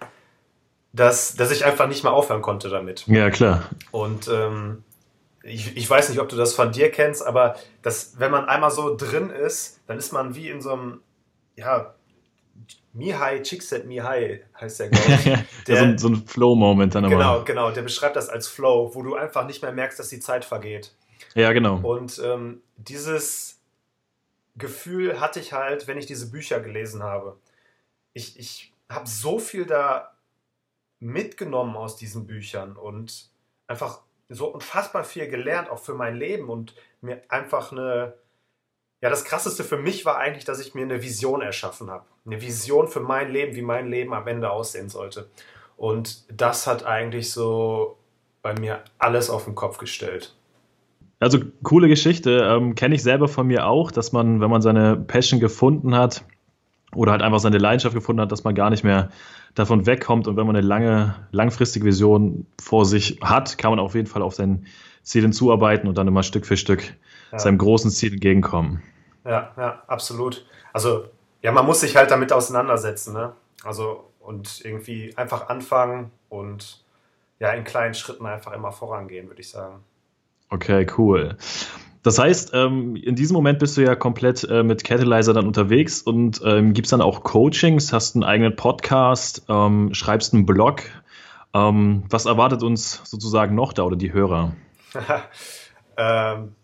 dass, 0.92 1.34
dass 1.34 1.50
ich 1.50 1.64
einfach 1.64 1.88
nicht 1.88 2.04
mehr 2.04 2.12
aufhören 2.12 2.42
konnte 2.42 2.68
damit. 2.68 3.06
Ja, 3.06 3.30
klar. 3.30 3.68
Und 3.90 4.28
ähm, 4.28 4.84
ich, 5.42 5.76
ich 5.76 5.88
weiß 5.88 6.08
nicht, 6.08 6.20
ob 6.20 6.28
du 6.28 6.36
das 6.36 6.54
von 6.54 6.72
dir 6.72 6.90
kennst, 6.90 7.24
aber 7.24 7.56
das, 7.82 8.18
wenn 8.18 8.30
man 8.30 8.46
einmal 8.46 8.70
so 8.70 8.96
drin 8.96 9.30
ist, 9.30 9.80
dann 9.86 9.98
ist 9.98 10.12
man 10.12 10.34
wie 10.34 10.48
in 10.48 10.60
so 10.60 10.72
einem, 10.72 11.00
ja, 11.56 11.94
Mihai, 12.92 13.40
Chikset 13.42 13.86
Mihai 13.86 14.42
heißt 14.60 14.80
der, 14.80 14.88
glaube 14.88 15.12
ich. 15.12 15.24
Der, 15.66 15.76
so 15.76 15.84
ein, 15.84 15.98
so 15.98 16.08
ein 16.08 16.26
Flow-Moment 16.26 16.94
dann 16.94 17.04
aber. 17.04 17.14
Genau, 17.14 17.44
genau, 17.44 17.70
der 17.70 17.82
beschreibt 17.82 18.16
das 18.16 18.28
als 18.28 18.48
Flow, 18.48 18.90
wo 18.94 19.02
du 19.02 19.14
einfach 19.14 19.46
nicht 19.46 19.62
mehr 19.62 19.70
merkst, 19.70 19.98
dass 19.98 20.08
die 20.08 20.18
Zeit 20.18 20.44
vergeht. 20.44 20.92
Ja, 21.34 21.52
genau. 21.52 21.76
Und 21.76 22.20
ähm, 22.24 22.62
dieses, 22.76 23.60
Gefühl 24.60 25.20
hatte 25.20 25.40
ich 25.40 25.52
halt, 25.52 25.88
wenn 25.88 25.98
ich 25.98 26.06
diese 26.06 26.30
Bücher 26.30 26.60
gelesen 26.60 27.02
habe. 27.02 27.36
Ich, 28.12 28.38
ich 28.38 28.72
habe 28.88 29.08
so 29.08 29.38
viel 29.38 29.64
da 29.64 30.12
mitgenommen 30.98 31.76
aus 31.76 31.96
diesen 31.96 32.26
Büchern 32.26 32.76
und 32.76 33.30
einfach 33.66 34.02
so 34.30 34.46
unfassbar 34.46 35.04
viel 35.04 35.28
gelernt, 35.28 35.70
auch 35.70 35.80
für 35.80 35.94
mein 35.94 36.14
Leben 36.14 36.48
und 36.48 36.74
mir 37.00 37.20
einfach 37.28 37.72
eine, 37.72 38.14
ja, 39.02 39.10
das 39.10 39.24
krasseste 39.24 39.64
für 39.64 39.76
mich 39.76 40.06
war 40.06 40.18
eigentlich, 40.18 40.44
dass 40.44 40.60
ich 40.60 40.74
mir 40.74 40.82
eine 40.82 41.02
Vision 41.02 41.42
erschaffen 41.42 41.90
habe. 41.90 42.04
Eine 42.24 42.40
Vision 42.40 42.88
für 42.88 43.00
mein 43.00 43.30
Leben, 43.30 43.56
wie 43.56 43.62
mein 43.62 43.88
Leben 43.88 44.14
am 44.14 44.26
Ende 44.26 44.50
aussehen 44.50 44.88
sollte. 44.88 45.28
Und 45.76 46.24
das 46.30 46.66
hat 46.66 46.86
eigentlich 46.86 47.32
so 47.32 47.96
bei 48.42 48.58
mir 48.58 48.84
alles 48.98 49.30
auf 49.30 49.44
den 49.44 49.54
Kopf 49.54 49.78
gestellt. 49.78 50.36
Also 51.18 51.38
coole 51.62 51.88
Geschichte, 51.88 52.48
ähm, 52.50 52.74
kenne 52.74 52.94
ich 52.94 53.02
selber 53.02 53.28
von 53.28 53.46
mir 53.46 53.66
auch, 53.66 53.90
dass 53.90 54.12
man, 54.12 54.40
wenn 54.40 54.50
man 54.50 54.62
seine 54.62 54.96
Passion 54.96 55.40
gefunden 55.40 55.94
hat 55.94 56.24
oder 56.94 57.12
halt 57.12 57.22
einfach 57.22 57.40
seine 57.40 57.58
Leidenschaft 57.58 57.94
gefunden 57.94 58.22
hat, 58.22 58.32
dass 58.32 58.44
man 58.44 58.54
gar 58.54 58.70
nicht 58.70 58.84
mehr 58.84 59.10
davon 59.54 59.86
wegkommt 59.86 60.28
und 60.28 60.36
wenn 60.36 60.46
man 60.46 60.56
eine 60.56 60.66
lange, 60.66 61.14
langfristige 61.32 61.86
Vision 61.86 62.46
vor 62.60 62.84
sich 62.84 63.18
hat, 63.22 63.58
kann 63.58 63.70
man 63.70 63.80
auf 63.80 63.94
jeden 63.94 64.06
Fall 64.06 64.22
auf 64.22 64.34
sein 64.34 64.66
Ziel 65.02 65.22
hinzuarbeiten 65.22 65.88
und 65.88 65.98
dann 65.98 66.06
immer 66.08 66.22
Stück 66.22 66.46
für 66.46 66.56
Stück 66.56 66.94
ja. 67.32 67.38
seinem 67.38 67.58
großen 67.58 67.90
Ziel 67.90 68.12
entgegenkommen. 68.14 68.82
Ja, 69.24 69.52
ja, 69.56 69.82
absolut. 69.86 70.46
Also, 70.72 71.06
ja, 71.42 71.52
man 71.52 71.66
muss 71.66 71.80
sich 71.80 71.96
halt 71.96 72.10
damit 72.10 72.32
auseinandersetzen, 72.32 73.12
ne? 73.12 73.32
Also, 73.64 74.10
und 74.20 74.64
irgendwie 74.64 75.16
einfach 75.16 75.48
anfangen 75.48 76.10
und 76.28 76.84
ja, 77.38 77.52
in 77.52 77.64
kleinen 77.64 77.94
Schritten 77.94 78.26
einfach 78.26 78.52
immer 78.52 78.72
vorangehen, 78.72 79.28
würde 79.28 79.40
ich 79.40 79.50
sagen. 79.50 79.82
Okay, 80.50 80.86
cool. 80.98 81.36
Das 82.02 82.18
heißt, 82.18 82.52
ähm, 82.54 82.96
in 82.96 83.14
diesem 83.14 83.34
Moment 83.34 83.58
bist 83.58 83.76
du 83.76 83.82
ja 83.82 83.94
komplett 83.94 84.44
äh, 84.44 84.62
mit 84.62 84.84
Catalyzer 84.84 85.34
dann 85.34 85.46
unterwegs 85.46 86.00
und 86.00 86.40
ähm, 86.44 86.72
gibst 86.72 86.92
dann 86.92 87.02
auch 87.02 87.22
Coachings, 87.22 87.92
hast 87.92 88.16
einen 88.16 88.24
eigenen 88.24 88.56
Podcast, 88.56 89.44
ähm, 89.48 89.92
schreibst 89.92 90.32
einen 90.32 90.46
Blog. 90.46 90.82
Ähm, 91.52 92.04
was 92.08 92.24
erwartet 92.24 92.62
uns 92.62 93.02
sozusagen 93.04 93.54
noch 93.54 93.74
da 93.74 93.82
oder 93.82 93.96
die 93.96 94.12
Hörer? 94.14 94.52
ähm, 95.98 96.54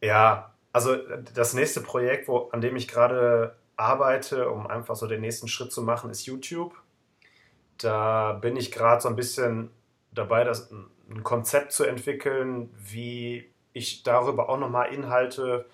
ja, 0.00 0.52
also 0.72 0.96
das 1.34 1.52
nächste 1.52 1.82
Projekt, 1.82 2.28
wo, 2.28 2.48
an 2.52 2.62
dem 2.62 2.76
ich 2.76 2.88
gerade 2.88 3.56
arbeite, 3.76 4.48
um 4.48 4.66
einfach 4.66 4.96
so 4.96 5.06
den 5.06 5.20
nächsten 5.20 5.48
Schritt 5.48 5.72
zu 5.72 5.82
machen, 5.82 6.10
ist 6.10 6.24
YouTube. 6.24 6.74
Da 7.76 8.34
bin 8.34 8.56
ich 8.56 8.72
gerade 8.72 9.02
so 9.02 9.08
ein 9.08 9.16
bisschen 9.16 9.70
dabei, 10.12 10.44
das, 10.44 10.70
ein 11.10 11.22
Konzept 11.22 11.72
zu 11.72 11.84
entwickeln, 11.84 12.70
wie 12.78 13.51
ich 13.72 14.02
darüber 14.02 14.48
auch 14.48 14.58
nochmal 14.58 14.92
Inhalte 14.92 15.66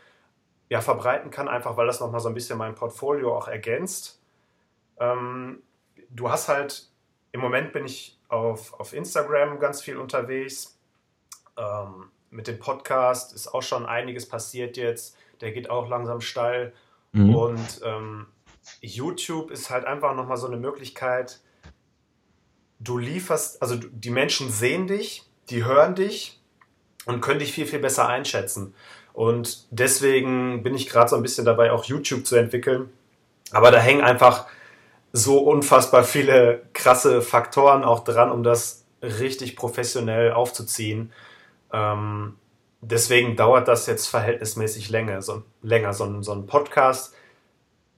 ja, 0.69 0.81
verbreiten 0.81 1.31
kann, 1.31 1.49
einfach 1.49 1.77
weil 1.77 1.87
das 1.87 2.01
nochmal 2.01 2.21
so 2.21 2.29
ein 2.29 2.35
bisschen 2.35 2.59
mein 2.59 2.75
Portfolio 2.75 3.37
auch 3.37 3.49
ergänzt. 3.49 4.21
Ähm, 4.99 5.63
du 6.11 6.31
hast 6.31 6.49
halt, 6.49 6.91
im 7.33 7.41
Moment 7.41 7.73
bin 7.73 7.87
ich 7.87 8.19
auf, 8.29 8.79
auf 8.79 8.93
Instagram 8.93 9.59
ganz 9.59 9.81
viel 9.81 9.97
unterwegs. 9.97 10.79
Ähm, 11.57 12.11
mit 12.31 12.47
dem 12.47 12.59
Podcast 12.59 13.33
ist 13.35 13.49
auch 13.49 13.63
schon 13.63 13.87
einiges 13.87 14.29
passiert 14.29 14.77
jetzt. 14.77 15.17
Der 15.41 15.53
geht 15.53 15.71
auch 15.71 15.89
langsam 15.89 16.21
steil. 16.21 16.75
Mhm. 17.13 17.35
Und 17.35 17.81
ähm, 17.85 18.27
YouTube 18.81 19.51
ist 19.51 19.71
halt 19.71 19.87
einfach 19.87 20.15
nochmal 20.15 20.37
so 20.37 20.47
eine 20.47 20.59
Möglichkeit, 20.59 21.41
du 22.81 22.99
lieferst, 22.99 23.63
also 23.63 23.77
die 23.77 24.11
Menschen 24.11 24.51
sehen 24.51 24.87
dich, 24.87 25.25
die 25.51 25.65
hören 25.65 25.95
dich 25.95 26.38
und 27.09 27.23
können 27.23 27.41
dich 27.41 27.53
viel, 27.53 27.67
viel 27.67 27.79
besser 27.79 28.07
einschätzen. 28.07 28.75
Und 29.15 29.67
deswegen 29.71 30.63
bin 30.63 30.75
ich 30.75 30.89
gerade 30.89 31.09
so 31.09 31.17
ein 31.17 31.23
bisschen 31.23 31.47
dabei, 31.47 31.73
auch 31.73 31.85
YouTube 31.85 32.27
zu 32.27 32.37
entwickeln. 32.37 32.91
Aber 33.51 33.71
da 33.71 33.79
hängen 33.79 34.03
einfach 34.03 34.47
so 35.13 35.39
unfassbar 35.39 36.05
viele 36.05 36.63
krasse 36.75 37.23
Faktoren 37.23 37.83
auch 37.83 38.05
dran, 38.05 38.31
um 38.31 38.43
das 38.43 38.85
richtig 39.03 39.57
professionell 39.57 40.33
aufzuziehen. 40.33 41.11
Ähm, 41.73 42.37
deswegen 42.83 43.37
dauert 43.37 43.69
das 43.69 43.87
jetzt 43.87 44.07
verhältnismäßig 44.09 44.91
länger. 44.91 45.23
So, 45.23 45.43
länger. 45.63 45.95
So, 45.95 46.05
ein, 46.05 46.23
so 46.23 46.33
ein 46.33 46.47
Podcast, 46.47 47.15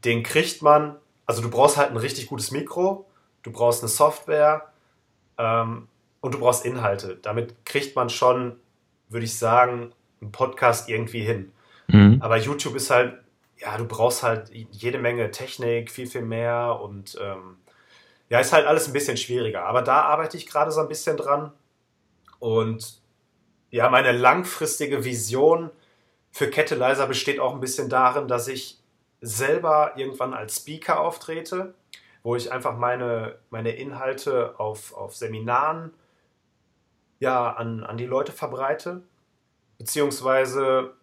den 0.05 0.23
kriegt 0.23 0.63
man, 0.63 0.97
also 1.27 1.43
du 1.43 1.51
brauchst 1.51 1.77
halt 1.77 1.91
ein 1.91 1.97
richtig 1.97 2.29
gutes 2.29 2.53
Mikro, 2.53 3.07
du 3.43 3.51
brauchst 3.51 3.83
eine 3.83 3.89
Software 3.89 4.73
ähm, 5.37 5.89
und 6.21 6.35
du 6.35 6.39
brauchst 6.39 6.65
Inhalte. 6.65 7.19
Damit 7.21 7.67
kriegt 7.67 7.97
man 7.97 8.09
schon, 8.09 8.57
würde 9.11 9.25
ich 9.25 9.39
sagen, 9.39 9.93
einen 10.21 10.33
Podcast 10.33 10.89
irgendwie 10.89 11.21
hin. 11.21 11.53
Mhm. 11.89 12.19
Aber 12.23 12.37
YouTube 12.37 12.77
ist 12.77 12.91
halt, 12.91 13.19
ja, 13.59 13.77
du 13.77 13.85
brauchst 13.85 14.23
halt 14.23 14.51
jede 14.51 14.99
Menge 14.99 15.31
Technik, 15.31 15.91
viel, 15.91 16.07
viel 16.07 16.23
mehr 16.23 16.81
und 16.83 17.19
ähm, 17.21 17.57
ja, 18.29 18.39
ist 18.39 18.53
halt 18.53 18.67
alles 18.67 18.87
ein 18.87 18.93
bisschen 18.93 19.17
schwieriger. 19.17 19.65
Aber 19.67 19.83
da 19.83 20.03
arbeite 20.03 20.37
ich 20.37 20.47
gerade 20.47 20.71
so 20.71 20.81
ein 20.81 20.89
bisschen 20.89 21.17
dran 21.17 21.53
und 22.39 23.01
ja, 23.71 23.89
meine 23.91 24.13
langfristige 24.13 25.05
Vision 25.05 25.71
für 26.33 26.49
Catalyzer 26.49 27.07
besteht 27.07 27.41
auch 27.41 27.55
ein 27.55 27.61
bisschen 27.61 27.89
darin, 27.89 28.29
dass 28.29 28.49
ich 28.49 28.79
selber 29.21 29.93
irgendwann 29.97 30.33
als 30.33 30.57
Speaker 30.57 31.01
auftrete, 31.01 31.75
wo 32.23 32.37
ich 32.37 32.53
einfach 32.53 32.77
meine, 32.77 33.37
meine 33.51 33.73
Inhalte 33.73 34.59
auf, 34.59 34.95
auf 34.95 35.15
Seminaren 35.15 35.93
ja, 37.21 37.53
an, 37.53 37.85
an 37.85 37.97
die 37.97 38.07
Leute 38.07 38.33
verbreite. 38.33 39.03
Beziehungsweise 39.79 40.95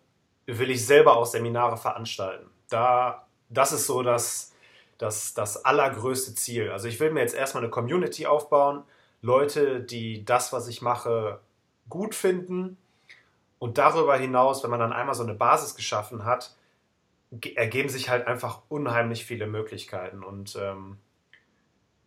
will 0.45 0.69
ich 0.69 0.85
selber 0.85 1.15
auch 1.15 1.25
Seminare 1.25 1.77
veranstalten. 1.77 2.49
Da, 2.69 3.27
das 3.49 3.71
ist 3.71 3.87
so 3.87 4.03
das, 4.03 4.53
das, 4.97 5.33
das 5.33 5.63
allergrößte 5.63 6.35
Ziel. 6.35 6.71
Also 6.71 6.87
ich 6.87 6.99
will 6.99 7.11
mir 7.11 7.21
jetzt 7.21 7.35
erstmal 7.35 7.63
eine 7.63 7.71
Community 7.71 8.25
aufbauen, 8.25 8.83
Leute, 9.21 9.81
die 9.81 10.25
das, 10.25 10.53
was 10.53 10.67
ich 10.67 10.81
mache, 10.81 11.39
gut 11.89 12.13
finden. 12.13 12.77
Und 13.59 13.77
darüber 13.77 14.15
hinaus, 14.17 14.63
wenn 14.63 14.69
man 14.69 14.79
dann 14.79 14.93
einmal 14.93 15.15
so 15.15 15.23
eine 15.23 15.33
Basis 15.33 15.75
geschaffen 15.75 16.25
hat, 16.25 16.55
ergeben 17.55 17.89
sich 17.89 18.09
halt 18.09 18.27
einfach 18.27 18.61
unheimlich 18.69 19.25
viele 19.25 19.47
Möglichkeiten. 19.47 20.23
Und 20.23 20.55
ähm, 20.55 20.97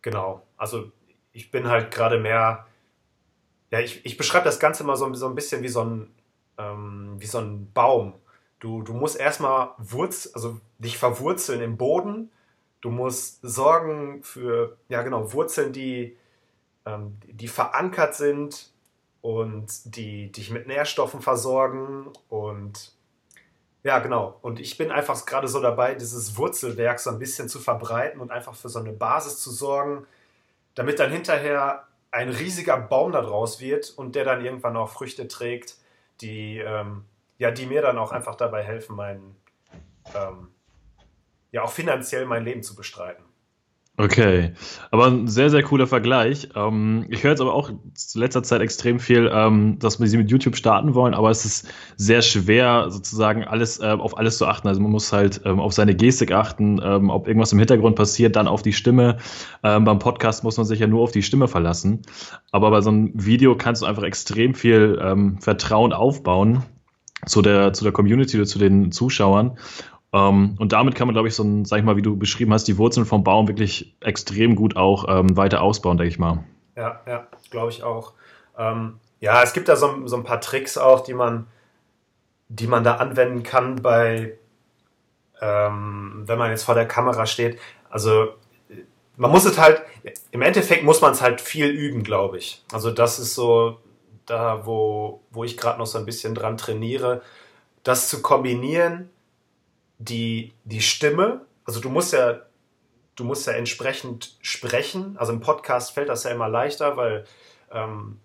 genau, 0.01 0.43
also 0.57 0.91
ich 1.33 1.51
bin 1.51 1.67
halt 1.67 1.91
gerade 1.91 2.19
mehr, 2.19 2.65
ja, 3.71 3.79
ich, 3.79 4.05
ich 4.05 4.17
beschreibe 4.17 4.45
das 4.45 4.59
Ganze 4.59 4.83
mal 4.83 4.97
so, 4.97 5.11
so 5.13 5.27
ein 5.27 5.35
bisschen 5.35 5.63
wie 5.63 5.69
so 5.69 5.83
ein, 5.83 6.13
ähm, 6.57 7.15
wie 7.17 7.25
so 7.25 7.39
ein 7.39 7.71
Baum. 7.73 8.13
Du, 8.59 8.83
du 8.83 8.93
musst 8.93 9.17
erstmal 9.19 9.69
Wurz, 9.77 10.29
also 10.33 10.59
dich 10.77 10.97
verwurzeln 10.97 11.61
im 11.61 11.77
Boden. 11.77 12.31
Du 12.81 12.91
musst 12.91 13.39
sorgen 13.41 14.23
für, 14.23 14.77
ja 14.89 15.01
genau, 15.01 15.33
Wurzeln, 15.33 15.71
die, 15.71 16.17
ähm, 16.85 17.17
die 17.25 17.47
verankert 17.47 18.15
sind 18.15 18.71
und 19.21 19.95
die 19.95 20.31
dich 20.31 20.51
mit 20.51 20.67
Nährstoffen 20.67 21.21
versorgen 21.21 22.11
und 22.27 22.93
ja, 23.83 23.97
genau. 23.99 24.37
Und 24.41 24.59
ich 24.59 24.77
bin 24.77 24.91
einfach 24.91 25.25
gerade 25.25 25.47
so 25.47 25.59
dabei, 25.59 25.95
dieses 25.95 26.37
Wurzelwerk 26.37 26.99
so 26.99 27.09
ein 27.09 27.17
bisschen 27.19 27.49
zu 27.49 27.59
verbreiten 27.59 28.21
und 28.21 28.31
einfach 28.31 28.53
für 28.55 28.69
so 28.69 28.79
eine 28.79 28.91
Basis 28.91 29.39
zu 29.39 29.49
sorgen, 29.49 30.05
damit 30.75 30.99
dann 30.99 31.11
hinterher 31.11 31.87
ein 32.11 32.29
riesiger 32.29 32.77
Baum 32.77 33.13
daraus 33.13 33.61
wird 33.61 33.89
und 33.89 34.15
der 34.15 34.25
dann 34.25 34.43
irgendwann 34.43 34.75
auch 34.75 34.89
Früchte 34.89 35.27
trägt, 35.27 35.77
die, 36.19 36.59
ähm, 36.59 37.05
ja, 37.37 37.51
die 37.51 37.65
mir 37.65 37.81
dann 37.81 37.97
auch 37.97 38.11
einfach 38.11 38.35
dabei 38.35 38.63
helfen, 38.63 38.95
mein, 38.95 39.35
ähm, 40.13 40.49
ja, 41.51 41.63
auch 41.63 41.71
finanziell 41.71 42.25
mein 42.25 42.43
Leben 42.43 42.63
zu 42.63 42.75
bestreiten. 42.75 43.23
Okay, 44.01 44.53
aber 44.89 45.05
ein 45.05 45.27
sehr, 45.27 45.51
sehr 45.51 45.61
cooler 45.61 45.85
Vergleich. 45.85 46.49
Ähm, 46.55 47.05
ich 47.09 47.23
höre 47.23 47.31
jetzt 47.31 47.39
aber 47.41 47.53
auch 47.53 47.69
in 47.69 47.77
letzter 48.15 48.41
Zeit 48.41 48.59
extrem 48.61 48.99
viel, 48.99 49.29
ähm, 49.31 49.77
dass 49.77 49.99
wir 49.99 50.07
sie 50.07 50.17
mit 50.17 50.31
YouTube 50.31 50.55
starten 50.55 50.95
wollen, 50.95 51.13
aber 51.13 51.29
es 51.29 51.45
ist 51.45 51.71
sehr 51.97 52.23
schwer, 52.23 52.87
sozusagen 52.89 53.43
alles 53.43 53.79
äh, 53.79 53.91
auf 53.91 54.17
alles 54.17 54.39
zu 54.39 54.47
achten. 54.47 54.67
Also 54.67 54.81
man 54.81 54.89
muss 54.89 55.13
halt 55.13 55.41
ähm, 55.45 55.59
auf 55.59 55.73
seine 55.73 55.93
Gestik 55.93 56.31
achten, 56.31 56.81
ähm, 56.83 57.11
ob 57.11 57.27
irgendwas 57.27 57.53
im 57.53 57.59
Hintergrund 57.59 57.95
passiert, 57.95 58.35
dann 58.35 58.47
auf 58.47 58.63
die 58.63 58.73
Stimme. 58.73 59.17
Ähm, 59.61 59.83
beim 59.83 59.99
Podcast 59.99 60.43
muss 60.43 60.57
man 60.57 60.65
sich 60.65 60.79
ja 60.79 60.87
nur 60.87 61.03
auf 61.03 61.11
die 61.11 61.21
Stimme 61.21 61.47
verlassen. 61.47 62.01
Aber 62.51 62.71
bei 62.71 62.81
so 62.81 62.89
einem 62.89 63.11
Video 63.13 63.55
kannst 63.55 63.83
du 63.83 63.85
einfach 63.85 64.03
extrem 64.03 64.55
viel 64.55 64.99
ähm, 64.99 65.37
Vertrauen 65.41 65.93
aufbauen 65.93 66.63
zu 67.27 67.43
der, 67.43 67.73
zu 67.73 67.83
der 67.83 67.93
Community 67.93 68.37
oder 68.37 68.47
zu 68.47 68.57
den 68.57 68.91
Zuschauern. 68.91 69.59
Um, 70.13 70.19
ähm, 70.19 70.55
und 70.59 70.73
damit 70.73 70.95
kann 70.95 71.07
man, 71.07 71.15
glaube 71.15 71.29
ich, 71.29 71.35
so 71.35 71.43
ein, 71.43 71.63
sag 71.63 71.79
ich 71.79 71.85
mal, 71.85 71.95
wie 71.95 72.01
du 72.01 72.17
beschrieben 72.17 72.51
hast, 72.53 72.67
die 72.67 72.77
Wurzeln 72.77 73.05
vom 73.05 73.23
Baum 73.23 73.47
wirklich 73.47 73.95
extrem 74.01 74.55
gut 74.55 74.75
auch 74.75 75.05
ähm, 75.07 75.37
weiter 75.37 75.61
ausbauen, 75.61 75.97
denke 75.97 76.11
ich 76.11 76.19
mal. 76.19 76.43
Ja, 76.75 76.99
ja, 77.07 77.27
glaube 77.49 77.71
ich 77.71 77.83
auch. 77.83 78.13
Ähm, 78.57 78.99
ja, 79.21 79.41
es 79.41 79.53
gibt 79.53 79.69
da 79.69 79.77
so, 79.77 80.05
so, 80.07 80.17
ein 80.17 80.25
paar 80.25 80.41
Tricks 80.41 80.77
auch, 80.77 81.01
die 81.01 81.13
man, 81.13 81.47
die 82.49 82.67
man 82.67 82.83
da 82.83 82.95
anwenden 82.95 83.43
kann 83.43 83.77
bei, 83.81 84.37
ähm, 85.41 86.23
wenn 86.25 86.37
man 86.37 86.51
jetzt 86.51 86.63
vor 86.63 86.75
der 86.75 86.87
Kamera 86.87 87.25
steht. 87.25 87.57
Also 87.89 88.33
man 89.15 89.31
muss 89.31 89.45
es 89.45 89.57
halt, 89.57 89.81
im 90.31 90.41
Endeffekt 90.41 90.83
muss 90.83 90.99
man 90.99 91.13
es 91.13 91.21
halt 91.21 91.39
viel 91.39 91.67
üben, 91.67 92.03
glaube 92.03 92.37
ich. 92.37 92.65
Also 92.73 92.91
das 92.91 93.17
ist 93.17 93.33
so 93.33 93.79
da, 94.25 94.65
wo, 94.65 95.21
wo 95.31 95.45
ich 95.45 95.55
gerade 95.55 95.79
noch 95.79 95.85
so 95.85 95.97
ein 95.97 96.05
bisschen 96.05 96.35
dran 96.35 96.57
trainiere, 96.57 97.21
das 97.83 98.09
zu 98.09 98.21
kombinieren 98.21 99.09
die, 100.01 100.53
die 100.63 100.81
Stimme, 100.81 101.45
also 101.65 101.79
du 101.79 101.89
musst 101.89 102.13
ja, 102.13 102.41
du 103.15 103.23
musst 103.23 103.45
ja 103.45 103.53
entsprechend 103.53 104.37
sprechen. 104.41 105.15
Also 105.17 105.31
im 105.33 105.41
Podcast 105.41 105.91
fällt 105.91 106.09
das 106.09 106.23
ja 106.23 106.31
immer 106.31 106.49
leichter, 106.49 106.97
weil, 106.97 107.25
ähm, 107.71 108.19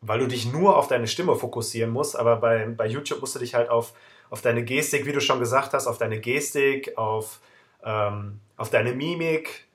weil 0.00 0.20
du 0.20 0.26
dich 0.26 0.50
nur 0.50 0.76
auf 0.76 0.88
deine 0.88 1.06
Stimme 1.06 1.36
fokussieren 1.36 1.90
musst, 1.90 2.16
aber 2.16 2.36
bei, 2.36 2.66
bei 2.66 2.86
YouTube 2.86 3.20
musst 3.20 3.34
du 3.34 3.38
dich 3.38 3.54
halt 3.54 3.68
auf, 3.68 3.92
auf 4.30 4.40
deine 4.40 4.64
Gestik, 4.64 5.06
wie 5.06 5.12
du 5.12 5.20
schon 5.20 5.40
gesagt 5.40 5.74
hast, 5.74 5.86
auf 5.86 5.98
deine 5.98 6.20
Gestik, 6.20 6.96
auf, 6.96 7.40
ähm, 7.82 8.40
auf 8.56 8.70
deine 8.70 8.92
Mimik 8.94 9.66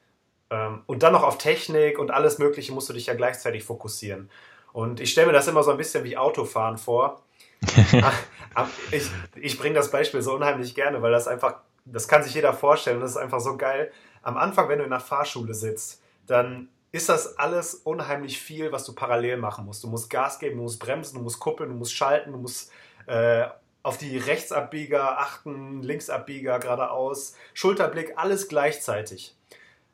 ähm, 0.49 0.81
und 0.87 1.03
dann 1.03 1.13
noch 1.13 1.23
auf 1.23 1.37
Technik 1.37 1.99
und 1.99 2.11
alles 2.11 2.39
Mögliche 2.39 2.71
musst 2.71 2.89
du 2.89 2.93
dich 2.93 3.05
ja 3.05 3.13
gleichzeitig 3.13 3.63
fokussieren. 3.63 4.29
Und 4.73 4.99
ich 4.99 5.11
stelle 5.11 5.27
mir 5.27 5.33
das 5.33 5.47
immer 5.47 5.63
so 5.63 5.71
ein 5.71 5.77
bisschen 5.77 6.03
wie 6.03 6.17
Autofahren 6.17 6.77
vor. 6.77 7.21
ich 8.91 9.09
ich 9.35 9.59
bringe 9.59 9.75
das 9.75 9.91
Beispiel 9.91 10.21
so 10.21 10.33
unheimlich 10.33 10.75
gerne, 10.75 11.01
weil 11.01 11.11
das 11.11 11.27
einfach, 11.27 11.55
das 11.85 12.07
kann 12.07 12.23
sich 12.23 12.33
jeder 12.33 12.53
vorstellen, 12.53 12.99
das 12.99 13.11
ist 13.11 13.17
einfach 13.17 13.39
so 13.39 13.57
geil. 13.57 13.91
Am 14.21 14.37
Anfang, 14.37 14.69
wenn 14.69 14.79
du 14.79 14.83
in 14.83 14.89
der 14.89 14.99
Fahrschule 14.99 15.53
sitzt, 15.53 16.01
dann 16.27 16.69
ist 16.91 17.09
das 17.09 17.37
alles 17.37 17.75
unheimlich 17.75 18.39
viel, 18.39 18.71
was 18.71 18.83
du 18.85 18.93
parallel 18.93 19.37
machen 19.37 19.65
musst. 19.65 19.83
Du 19.83 19.87
musst 19.87 20.09
Gas 20.09 20.39
geben, 20.39 20.57
du 20.57 20.63
musst 20.63 20.79
bremsen, 20.79 21.17
du 21.17 21.23
musst 21.23 21.39
kuppeln, 21.39 21.69
du 21.69 21.75
musst 21.75 21.93
schalten, 21.93 22.31
du 22.31 22.39
musst 22.39 22.71
äh, 23.05 23.45
auf 23.83 23.97
die 23.97 24.17
Rechtsabbieger 24.17 25.19
achten, 25.19 25.83
Linksabbieger 25.83 26.59
geradeaus, 26.59 27.35
Schulterblick, 27.53 28.13
alles 28.17 28.47
gleichzeitig. 28.47 29.35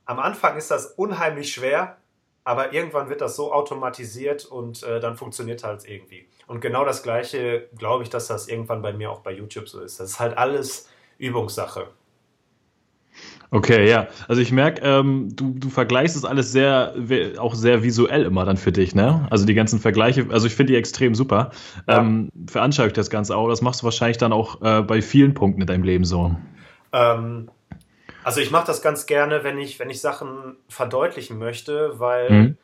Am 0.06 0.20
Anfang 0.20 0.58
ist 0.58 0.72
das 0.72 0.88
unheimlich 0.88 1.54
schwer, 1.54 1.98
aber 2.46 2.74
irgendwann 2.74 3.10
wird 3.10 3.22
das 3.22 3.36
so 3.36 3.52
automatisiert 3.52 4.46
und 4.46 4.84
äh, 4.84 5.00
dann 5.00 5.18
funktioniert 5.18 5.64
halt 5.64 5.90
irgendwie. 5.90 6.28
Und 6.48 6.62
genau 6.62 6.86
das 6.86 7.04
Gleiche 7.04 7.68
glaube 7.78 8.04
ich, 8.04 8.10
dass 8.10 8.28
das 8.28 8.48
irgendwann 8.48 8.82
bei 8.82 8.94
mir 8.94 9.12
auch 9.12 9.20
bei 9.20 9.34
YouTube 9.34 9.68
so 9.68 9.82
ist. 9.82 10.00
Das 10.00 10.12
ist 10.12 10.20
halt 10.20 10.38
alles 10.38 10.88
Übungssache. 11.18 11.88
Okay, 13.50 13.90
ja. 13.90 14.08
Also 14.28 14.42
ich 14.42 14.52
merke, 14.52 14.82
ähm, 14.84 15.30
du, 15.36 15.56
du 15.58 15.70
vergleichst 15.70 16.16
es 16.16 16.26
alles 16.26 16.52
sehr, 16.52 16.94
auch 17.38 17.56
sehr 17.56 17.84
visuell 17.84 18.24
immer 18.24 18.46
dann 18.46 18.58
für 18.58 18.72
dich, 18.72 18.94
ne? 18.94 19.26
Also 19.30 19.46
die 19.46 19.54
ganzen 19.54 19.80
Vergleiche, 19.80 20.28
also 20.30 20.46
ich 20.46 20.56
finde 20.56 20.74
die 20.74 20.78
extrem 20.78 21.16
super. 21.16 21.52
Ja. 21.88 22.00
Ähm, 22.00 22.30
veranschaulicht 22.48 22.98
das 22.98 23.10
Ganze 23.10 23.36
auch. 23.36 23.48
Das 23.48 23.62
machst 23.62 23.82
du 23.82 23.86
wahrscheinlich 23.86 24.18
dann 24.18 24.34
auch 24.34 24.62
äh, 24.62 24.82
bei 24.82 25.02
vielen 25.02 25.34
Punkten 25.34 25.62
in 25.62 25.68
deinem 25.68 25.84
Leben 25.84 26.06
so. 26.06 26.36
Ähm, 26.92 27.50
also 28.26 28.42
ich 28.42 28.50
mache 28.50 28.66
das 28.66 28.82
ganz 28.82 29.06
gerne, 29.06 29.44
wenn 29.44 29.60
ich, 29.60 29.78
wenn 29.78 29.92
ich 29.92 30.02
Sachen 30.02 30.58
verdeutlichen 30.68 31.38
möchte, 31.38 32.00
weil, 32.00 32.30
mhm. 32.32 32.58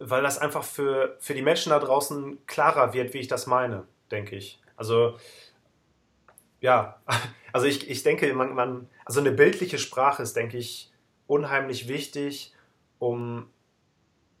weil 0.00 0.22
das 0.22 0.38
einfach 0.38 0.64
für, 0.64 1.16
für 1.20 1.34
die 1.34 1.42
Menschen 1.42 1.70
da 1.70 1.78
draußen 1.78 2.44
klarer 2.48 2.92
wird, 2.92 3.14
wie 3.14 3.18
ich 3.18 3.28
das 3.28 3.46
meine, 3.46 3.84
denke 4.10 4.34
ich. 4.34 4.60
Also 4.74 5.16
ja, 6.60 7.00
also 7.52 7.68
ich, 7.68 7.88
ich 7.88 8.02
denke, 8.02 8.34
man, 8.34 8.56
man, 8.56 8.88
also 9.04 9.20
eine 9.20 9.30
bildliche 9.30 9.78
Sprache 9.78 10.24
ist, 10.24 10.34
denke 10.34 10.56
ich, 10.56 10.90
unheimlich 11.28 11.86
wichtig, 11.86 12.52
um 12.98 13.48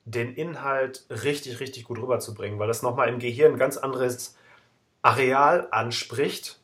den 0.04 0.34
Inhalt 0.34 1.04
richtig, 1.08 1.60
richtig 1.60 1.84
gut 1.84 2.00
rüberzubringen, 2.00 2.58
weil 2.58 2.66
das 2.66 2.82
nochmal 2.82 3.08
im 3.08 3.20
Gehirn 3.20 3.52
ein 3.52 3.58
ganz 3.58 3.76
anderes 3.76 4.36
Areal 5.02 5.68
anspricht 5.70 6.61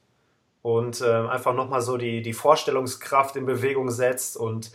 und 0.62 1.00
äh, 1.00 1.06
einfach 1.06 1.54
nochmal 1.54 1.80
so 1.80 1.96
die, 1.96 2.22
die 2.22 2.32
Vorstellungskraft 2.32 3.36
in 3.36 3.46
Bewegung 3.46 3.90
setzt 3.90 4.36
und 4.36 4.72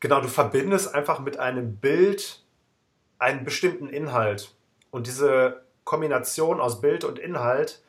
genau, 0.00 0.20
du 0.20 0.28
verbindest 0.28 0.94
einfach 0.94 1.20
mit 1.20 1.38
einem 1.38 1.76
Bild 1.76 2.42
einen 3.18 3.44
bestimmten 3.44 3.88
Inhalt 3.88 4.54
und 4.90 5.06
diese 5.06 5.62
Kombination 5.84 6.60
aus 6.60 6.80
Bild 6.80 7.04
und 7.04 7.18
Inhalt 7.18 7.82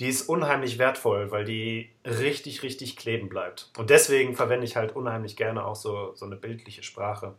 die 0.00 0.08
ist 0.08 0.28
unheimlich 0.28 0.78
wertvoll, 0.78 1.30
weil 1.30 1.44
die 1.44 1.88
richtig, 2.04 2.62
richtig 2.62 2.96
kleben 2.96 3.28
bleibt. 3.28 3.70
Und 3.78 3.90
deswegen 3.90 4.34
verwende 4.34 4.66
ich 4.66 4.76
halt 4.76 4.94
unheimlich 4.94 5.36
gerne 5.36 5.64
auch 5.64 5.76
so, 5.76 6.12
so 6.14 6.26
eine 6.26 6.36
bildliche 6.36 6.82
Sprache. 6.82 7.34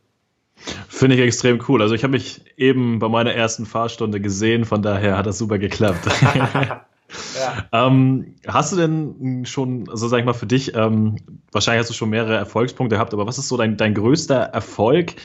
Finde 0.87 1.15
ich 1.15 1.21
extrem 1.21 1.63
cool. 1.67 1.83
Also 1.83 1.93
ich 1.93 2.03
habe 2.03 2.11
mich 2.11 2.41
eben 2.57 2.97
bei 2.97 3.09
meiner 3.09 3.31
ersten 3.31 3.67
Fahrstunde 3.67 4.19
gesehen, 4.19 4.65
von 4.65 4.81
daher 4.81 5.17
hat 5.17 5.27
das 5.27 5.37
super 5.37 5.59
geklappt. 5.59 6.07
ja. 7.39 7.87
ähm, 7.87 8.35
hast 8.47 8.73
du 8.73 8.75
denn 8.75 9.45
schon, 9.45 9.89
also 9.89 10.07
sag 10.07 10.19
ich 10.19 10.25
mal 10.25 10.33
für 10.33 10.47
dich, 10.47 10.75
ähm, 10.75 11.17
wahrscheinlich 11.51 11.81
hast 11.81 11.89
du 11.89 11.93
schon 11.93 12.09
mehrere 12.09 12.35
Erfolgspunkte 12.35 12.95
gehabt, 12.95 13.13
aber 13.13 13.25
was 13.25 13.37
ist 13.37 13.47
so 13.47 13.57
dein, 13.57 13.77
dein 13.77 13.93
größter 13.93 14.37
Erfolg, 14.37 15.15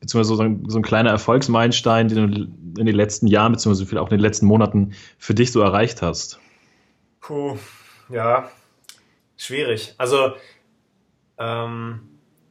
beziehungsweise 0.00 0.36
so 0.36 0.42
ein, 0.42 0.64
so 0.68 0.78
ein 0.78 0.82
kleiner 0.82 1.10
Erfolgsmeilenstein, 1.10 2.08
den 2.08 2.32
du 2.32 2.80
in 2.80 2.86
den 2.86 2.94
letzten 2.94 3.26
Jahren, 3.26 3.52
beziehungsweise 3.52 3.86
vielleicht 3.86 4.02
auch 4.02 4.10
in 4.10 4.16
den 4.18 4.22
letzten 4.22 4.46
Monaten 4.46 4.92
für 5.18 5.34
dich 5.34 5.52
so 5.52 5.60
erreicht 5.60 6.02
hast? 6.02 6.38
Puh, 7.20 7.56
ja, 8.08 8.50
schwierig. 9.36 9.94
Also, 9.98 10.32
ähm, 11.38 12.00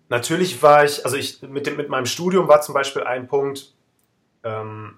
natürlich 0.10 0.62
war 0.62 0.84
ich, 0.86 1.06
also 1.06 1.18
ich 1.18 1.42
mit, 1.42 1.66
dem, 1.66 1.78
mit 1.78 1.90
meinem 1.90 2.06
Studium 2.06 2.48
war 2.48 2.62
zum 2.62 2.74
Beispiel 2.74 3.04
ein 3.04 3.28
Punkt, 3.28 3.74
ähm, 4.44 4.98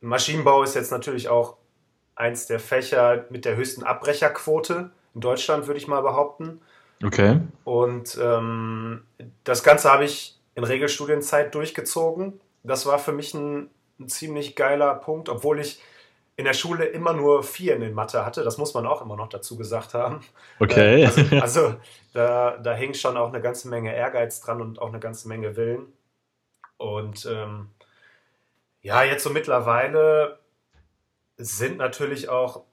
Maschinenbau 0.00 0.62
ist 0.62 0.74
jetzt 0.74 0.92
natürlich 0.92 1.28
auch 1.28 1.56
eins 2.16 2.46
der 2.46 2.60
Fächer 2.60 3.24
mit 3.30 3.44
der 3.44 3.56
höchsten 3.56 3.82
Abbrecherquote 3.82 4.90
in 5.14 5.20
Deutschland, 5.20 5.66
würde 5.66 5.78
ich 5.78 5.88
mal 5.88 6.00
behaupten. 6.00 6.60
Okay. 7.02 7.40
Und 7.64 8.18
ähm, 8.22 9.04
das 9.44 9.62
Ganze 9.62 9.90
habe 9.90 10.04
ich 10.04 10.38
in 10.54 10.64
Regelstudienzeit 10.64 11.54
durchgezogen. 11.54 12.40
Das 12.62 12.86
war 12.86 12.98
für 12.98 13.12
mich 13.12 13.34
ein, 13.34 13.68
ein 13.98 14.08
ziemlich 14.08 14.56
geiler 14.56 14.94
Punkt, 14.94 15.28
obwohl 15.28 15.60
ich 15.60 15.80
in 16.36 16.44
der 16.44 16.54
Schule 16.54 16.86
immer 16.86 17.12
nur 17.12 17.42
vier 17.44 17.74
in 17.74 17.80
den 17.80 17.94
Mathe 17.94 18.24
hatte. 18.26 18.42
Das 18.42 18.58
muss 18.58 18.74
man 18.74 18.86
auch 18.86 19.02
immer 19.02 19.16
noch 19.16 19.28
dazu 19.28 19.56
gesagt 19.56 19.94
haben. 19.94 20.20
Okay. 20.58 21.02
Äh, 21.02 21.06
also, 21.06 21.36
also 21.40 21.74
da, 22.12 22.56
da 22.58 22.74
hing 22.74 22.94
schon 22.94 23.16
auch 23.16 23.28
eine 23.28 23.40
ganze 23.40 23.68
Menge 23.68 23.94
Ehrgeiz 23.94 24.40
dran 24.40 24.60
und 24.60 24.80
auch 24.80 24.88
eine 24.88 25.00
ganze 25.00 25.28
Menge 25.28 25.56
Willen. 25.56 25.92
Und 26.76 27.26
ähm, 27.26 27.70
ja, 28.82 29.02
jetzt 29.04 29.24
so 29.24 29.30
mittlerweile 29.30 30.38
sind 31.36 31.78
natürlich 31.78 32.28
auch, 32.28 32.64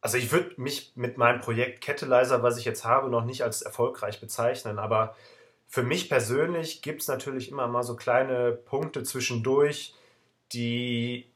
also 0.00 0.16
ich 0.16 0.30
würde 0.32 0.60
mich 0.60 0.92
mit 0.94 1.18
meinem 1.18 1.40
Projekt 1.40 1.80
Catalyzer, 1.82 2.42
was 2.42 2.58
ich 2.58 2.64
jetzt 2.64 2.84
habe, 2.84 3.10
noch 3.10 3.24
nicht 3.24 3.42
als 3.42 3.62
erfolgreich 3.62 4.20
bezeichnen, 4.20 4.78
aber 4.78 5.14
für 5.66 5.82
mich 5.82 6.08
persönlich 6.08 6.82
gibt 6.82 7.02
es 7.02 7.08
natürlich 7.08 7.50
immer 7.50 7.66
mal 7.66 7.82
so 7.82 7.94
kleine 7.94 8.52
Punkte 8.52 9.02
zwischendurch, 9.02 9.94
die 10.52 11.30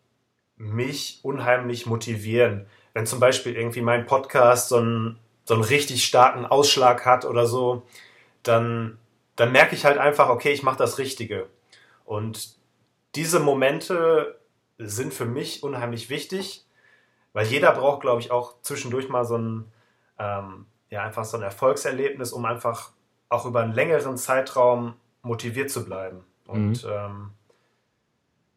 mich 0.56 1.20
unheimlich 1.22 1.86
motivieren. 1.86 2.66
Wenn 2.94 3.06
zum 3.06 3.20
Beispiel 3.20 3.54
irgendwie 3.56 3.82
mein 3.82 4.06
Podcast 4.06 4.68
so 4.68 4.76
einen, 4.76 5.18
so 5.44 5.54
einen 5.54 5.64
richtig 5.64 6.04
starken 6.04 6.46
Ausschlag 6.46 7.04
hat 7.04 7.24
oder 7.24 7.46
so, 7.46 7.82
dann, 8.42 8.98
dann 9.36 9.52
merke 9.52 9.74
ich 9.74 9.84
halt 9.84 9.98
einfach, 9.98 10.28
okay, 10.28 10.52
ich 10.52 10.62
mache 10.62 10.78
das 10.78 10.98
Richtige. 10.98 11.48
Und 12.04 12.56
diese 13.14 13.40
Momente 13.40 14.38
sind 14.88 15.14
für 15.14 15.24
mich 15.24 15.62
unheimlich 15.62 16.10
wichtig, 16.10 16.66
weil 17.32 17.46
jeder 17.46 17.72
braucht, 17.72 18.00
glaube 18.02 18.20
ich, 18.20 18.30
auch 18.30 18.60
zwischendurch 18.62 19.08
mal 19.08 19.24
so 19.24 19.36
ein, 19.36 19.72
ähm, 20.18 20.66
ja, 20.90 21.02
einfach 21.02 21.24
so 21.24 21.36
ein 21.36 21.42
Erfolgserlebnis, 21.42 22.32
um 22.32 22.44
einfach 22.44 22.90
auch 23.28 23.46
über 23.46 23.60
einen 23.60 23.72
längeren 23.72 24.16
Zeitraum 24.16 24.94
motiviert 25.22 25.70
zu 25.70 25.84
bleiben. 25.84 26.24
Und 26.46 26.84
mhm. 26.84 26.90
ähm, 26.90 27.30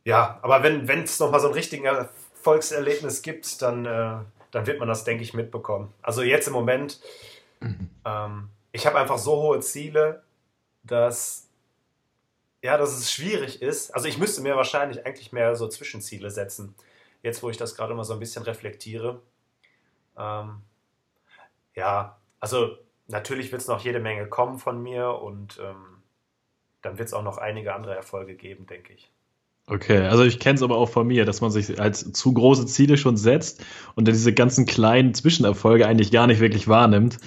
ja, 0.03 0.39
aber 0.41 0.61
wenn 0.63 1.03
es 1.03 1.19
nochmal 1.19 1.39
so 1.39 1.47
ein 1.47 1.53
richtiges 1.53 2.07
Erfolgserlebnis 2.35 3.21
gibt, 3.21 3.61
dann, 3.61 3.85
äh, 3.85 4.17
dann 4.51 4.67
wird 4.67 4.79
man 4.79 4.87
das, 4.87 5.03
denke 5.03 5.23
ich, 5.23 5.33
mitbekommen. 5.33 5.93
Also 6.01 6.21
jetzt 6.21 6.47
im 6.47 6.53
Moment, 6.53 6.99
mhm. 7.59 7.89
ähm, 8.05 8.49
ich 8.71 8.85
habe 8.85 8.99
einfach 8.99 9.17
so 9.17 9.41
hohe 9.41 9.61
Ziele, 9.61 10.23
dass, 10.83 11.44
ja, 12.65 12.77
dass 12.77 12.97
es 12.97 13.11
schwierig 13.11 13.61
ist. 13.61 13.93
Also 13.93 14.07
ich 14.07 14.17
müsste 14.17 14.41
mir 14.41 14.55
wahrscheinlich 14.55 15.05
eigentlich 15.05 15.31
mehr 15.31 15.55
so 15.55 15.67
Zwischenziele 15.67 16.31
setzen. 16.31 16.73
Jetzt, 17.21 17.43
wo 17.43 17.49
ich 17.49 17.57
das 17.57 17.75
gerade 17.75 17.93
mal 17.93 18.03
so 18.03 18.13
ein 18.13 18.19
bisschen 18.19 18.43
reflektiere. 18.43 19.21
Ähm, 20.17 20.61
ja, 21.75 22.17
also 22.39 22.77
natürlich 23.07 23.51
wird 23.51 23.61
es 23.61 23.67
noch 23.67 23.83
jede 23.83 23.99
Menge 23.99 24.27
kommen 24.27 24.57
von 24.57 24.81
mir 24.81 25.09
und 25.09 25.59
ähm, 25.63 26.01
dann 26.81 26.97
wird 26.97 27.07
es 27.07 27.13
auch 27.13 27.23
noch 27.23 27.37
einige 27.37 27.75
andere 27.75 27.95
Erfolge 27.95 28.35
geben, 28.35 28.65
denke 28.65 28.93
ich. 28.93 29.11
Okay, 29.67 29.99
also 29.99 30.23
ich 30.23 30.39
kenne 30.39 30.55
es 30.55 30.63
aber 30.63 30.77
auch 30.77 30.89
von 30.89 31.07
mir, 31.07 31.25
dass 31.25 31.41
man 31.41 31.51
sich 31.51 31.79
als 31.79 32.11
zu 32.13 32.33
große 32.33 32.65
Ziele 32.67 32.97
schon 32.97 33.17
setzt 33.17 33.63
und 33.95 34.07
dann 34.07 34.13
diese 34.13 34.33
ganzen 34.33 34.65
kleinen 34.65 35.13
Zwischenerfolge 35.13 35.87
eigentlich 35.87 36.11
gar 36.11 36.27
nicht 36.27 36.39
wirklich 36.39 36.67
wahrnimmt. 36.67 37.17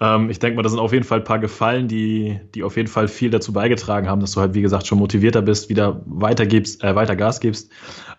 Ähm, 0.00 0.30
ich 0.30 0.38
denke 0.38 0.56
mal, 0.56 0.62
das 0.62 0.72
sind 0.72 0.80
auf 0.80 0.92
jeden 0.92 1.04
Fall 1.04 1.18
ein 1.18 1.24
paar 1.24 1.38
Gefallen, 1.38 1.86
die, 1.86 2.40
die 2.54 2.62
auf 2.62 2.76
jeden 2.76 2.88
Fall 2.88 3.06
viel 3.06 3.30
dazu 3.30 3.52
beigetragen 3.52 4.08
haben, 4.08 4.20
dass 4.20 4.32
du 4.32 4.40
halt, 4.40 4.54
wie 4.54 4.62
gesagt, 4.62 4.86
schon 4.86 4.98
motivierter 4.98 5.42
bist, 5.42 5.68
wieder 5.68 6.00
weiter, 6.06 6.46
gibst, 6.46 6.82
äh, 6.82 6.94
weiter 6.94 7.16
Gas 7.16 7.40
gibst. 7.40 7.70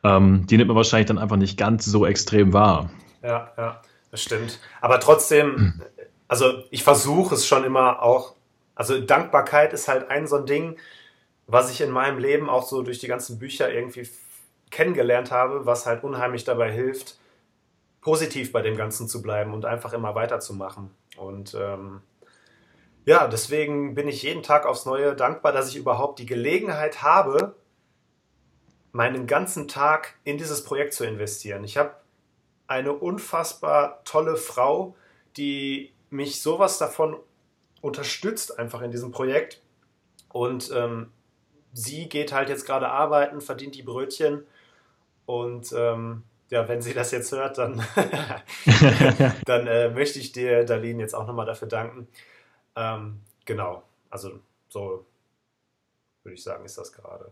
Ähm, 0.04 0.46
die 0.48 0.58
nimmt 0.58 0.68
man 0.68 0.78
wahrscheinlich 0.78 1.08
dann 1.08 1.18
einfach 1.18 1.38
nicht 1.38 1.58
ganz 1.58 1.86
so 1.86 2.06
extrem 2.06 2.54
wahr. 2.54 2.92
Ja, 3.24 3.52
ja, 3.58 3.82
das 4.12 4.22
stimmt. 4.22 4.60
Aber 4.80 5.00
trotzdem, 5.00 5.82
also 6.28 6.64
ich 6.70 6.84
versuche 6.84 7.36
es 7.36 7.46
schon 7.46 7.64
immer 7.64 8.02
auch, 8.04 8.36
also 8.76 9.00
Dankbarkeit 9.00 9.74
ist 9.74 9.88
halt 9.88 10.10
ein 10.10 10.28
so 10.28 10.38
ein 10.38 10.46
Ding, 10.46 10.78
was 11.48 11.72
ich 11.72 11.82
in 11.82 11.92
meinem 11.92 12.20
Leben 12.20 12.50
auch 12.50 12.64
so 12.64 12.84
durch 12.84 13.00
die 13.00 13.08
ganzen 13.08 13.40
Bücher 13.40 13.72
irgendwie 13.72 14.08
kennengelernt 14.70 15.32
habe, 15.32 15.66
was 15.66 15.86
halt 15.86 16.04
unheimlich 16.04 16.44
dabei 16.44 16.72
hilft, 16.72 17.18
positiv 18.02 18.52
bei 18.52 18.62
dem 18.62 18.78
Ganzen 18.78 19.08
zu 19.08 19.22
bleiben 19.22 19.54
und 19.54 19.66
einfach 19.66 19.94
immer 19.94 20.16
weiterzumachen. 20.16 20.92
Und 21.22 21.54
ähm, 21.54 22.02
ja, 23.06 23.28
deswegen 23.28 23.94
bin 23.94 24.08
ich 24.08 24.24
jeden 24.24 24.42
Tag 24.42 24.66
aufs 24.66 24.86
Neue 24.86 25.16
dankbar, 25.16 25.52
dass 25.52 25.70
ich 25.70 25.76
überhaupt 25.76 26.20
die 26.20 26.26
Gelegenheit 26.26 27.04
habe, 27.04 27.56
meinen 28.92 29.28
ganzen 29.28 29.68
Tag 29.68 30.16
in 30.24 30.38
dieses 30.38 30.64
Projekt 30.64 30.94
zu 30.94 31.06
investieren. 31.06 31.64
Ich 31.64 31.78
habe 31.78 31.96
eine 32.68 32.94
unfassbar 32.94 34.04
tolle 34.04 34.36
Frau, 34.36 34.96
die 35.38 35.94
mich 36.10 36.42
sowas 36.42 36.78
davon 36.78 37.18
unterstützt, 37.82 38.58
einfach 38.58 38.82
in 38.82 38.92
diesem 38.92 39.12
Projekt. 39.12 39.62
Und 40.30 40.72
ähm, 40.74 41.12
sie 41.72 42.10
geht 42.10 42.34
halt 42.34 42.50
jetzt 42.50 42.66
gerade 42.66 42.90
arbeiten, 42.90 43.42
verdient 43.42 43.76
die 43.76 43.84
Brötchen 43.84 44.46
und 45.26 45.72
ähm, 45.78 46.24
ja, 46.52 46.68
wenn 46.68 46.82
sie 46.82 46.94
das 46.94 47.12
jetzt 47.12 47.32
hört, 47.32 47.58
dann, 47.58 47.82
dann 49.46 49.68
äh, 49.68 49.90
möchte 49.90 50.20
ich 50.20 50.34
dir, 50.34 50.66
Darlene, 50.66 51.02
jetzt 51.02 51.16
auch 51.16 51.26
nochmal 51.26 51.46
dafür 51.46 51.68
danken. 51.68 52.08
Ähm, 52.76 53.22
genau, 53.46 53.84
also 54.10 54.40
so 54.70 55.06
würde 56.24 56.36
ich 56.36 56.44
sagen, 56.44 56.66
ist 56.66 56.78
das 56.78 56.92
gerade. 56.92 57.32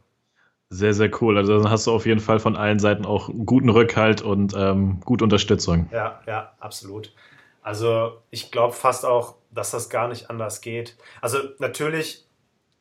Sehr, 0.70 0.94
sehr 0.94 1.12
cool. 1.22 1.38
Also 1.38 1.58
dann 1.58 1.70
hast 1.70 1.88
du 1.88 1.92
auf 1.92 2.06
jeden 2.06 2.20
Fall 2.20 2.40
von 2.40 2.56
allen 2.56 2.80
Seiten 2.80 3.06
auch 3.06 3.30
guten 3.46 3.70
Rückhalt 3.70 4.22
und 4.22 4.54
ähm, 4.56 5.00
gute 5.02 5.24
Unterstützung. 5.24 5.90
Ja, 5.92 6.22
ja, 6.26 6.54
absolut. 6.60 7.14
Also 7.62 8.22
ich 8.30 8.52
glaube 8.52 8.74
fast 8.74 9.06
auch, 9.06 9.36
dass 9.52 9.72
das 9.72 9.90
gar 9.90 10.08
nicht 10.08 10.30
anders 10.30 10.62
geht. 10.62 10.96
Also 11.22 11.40
natürlich 11.58 12.26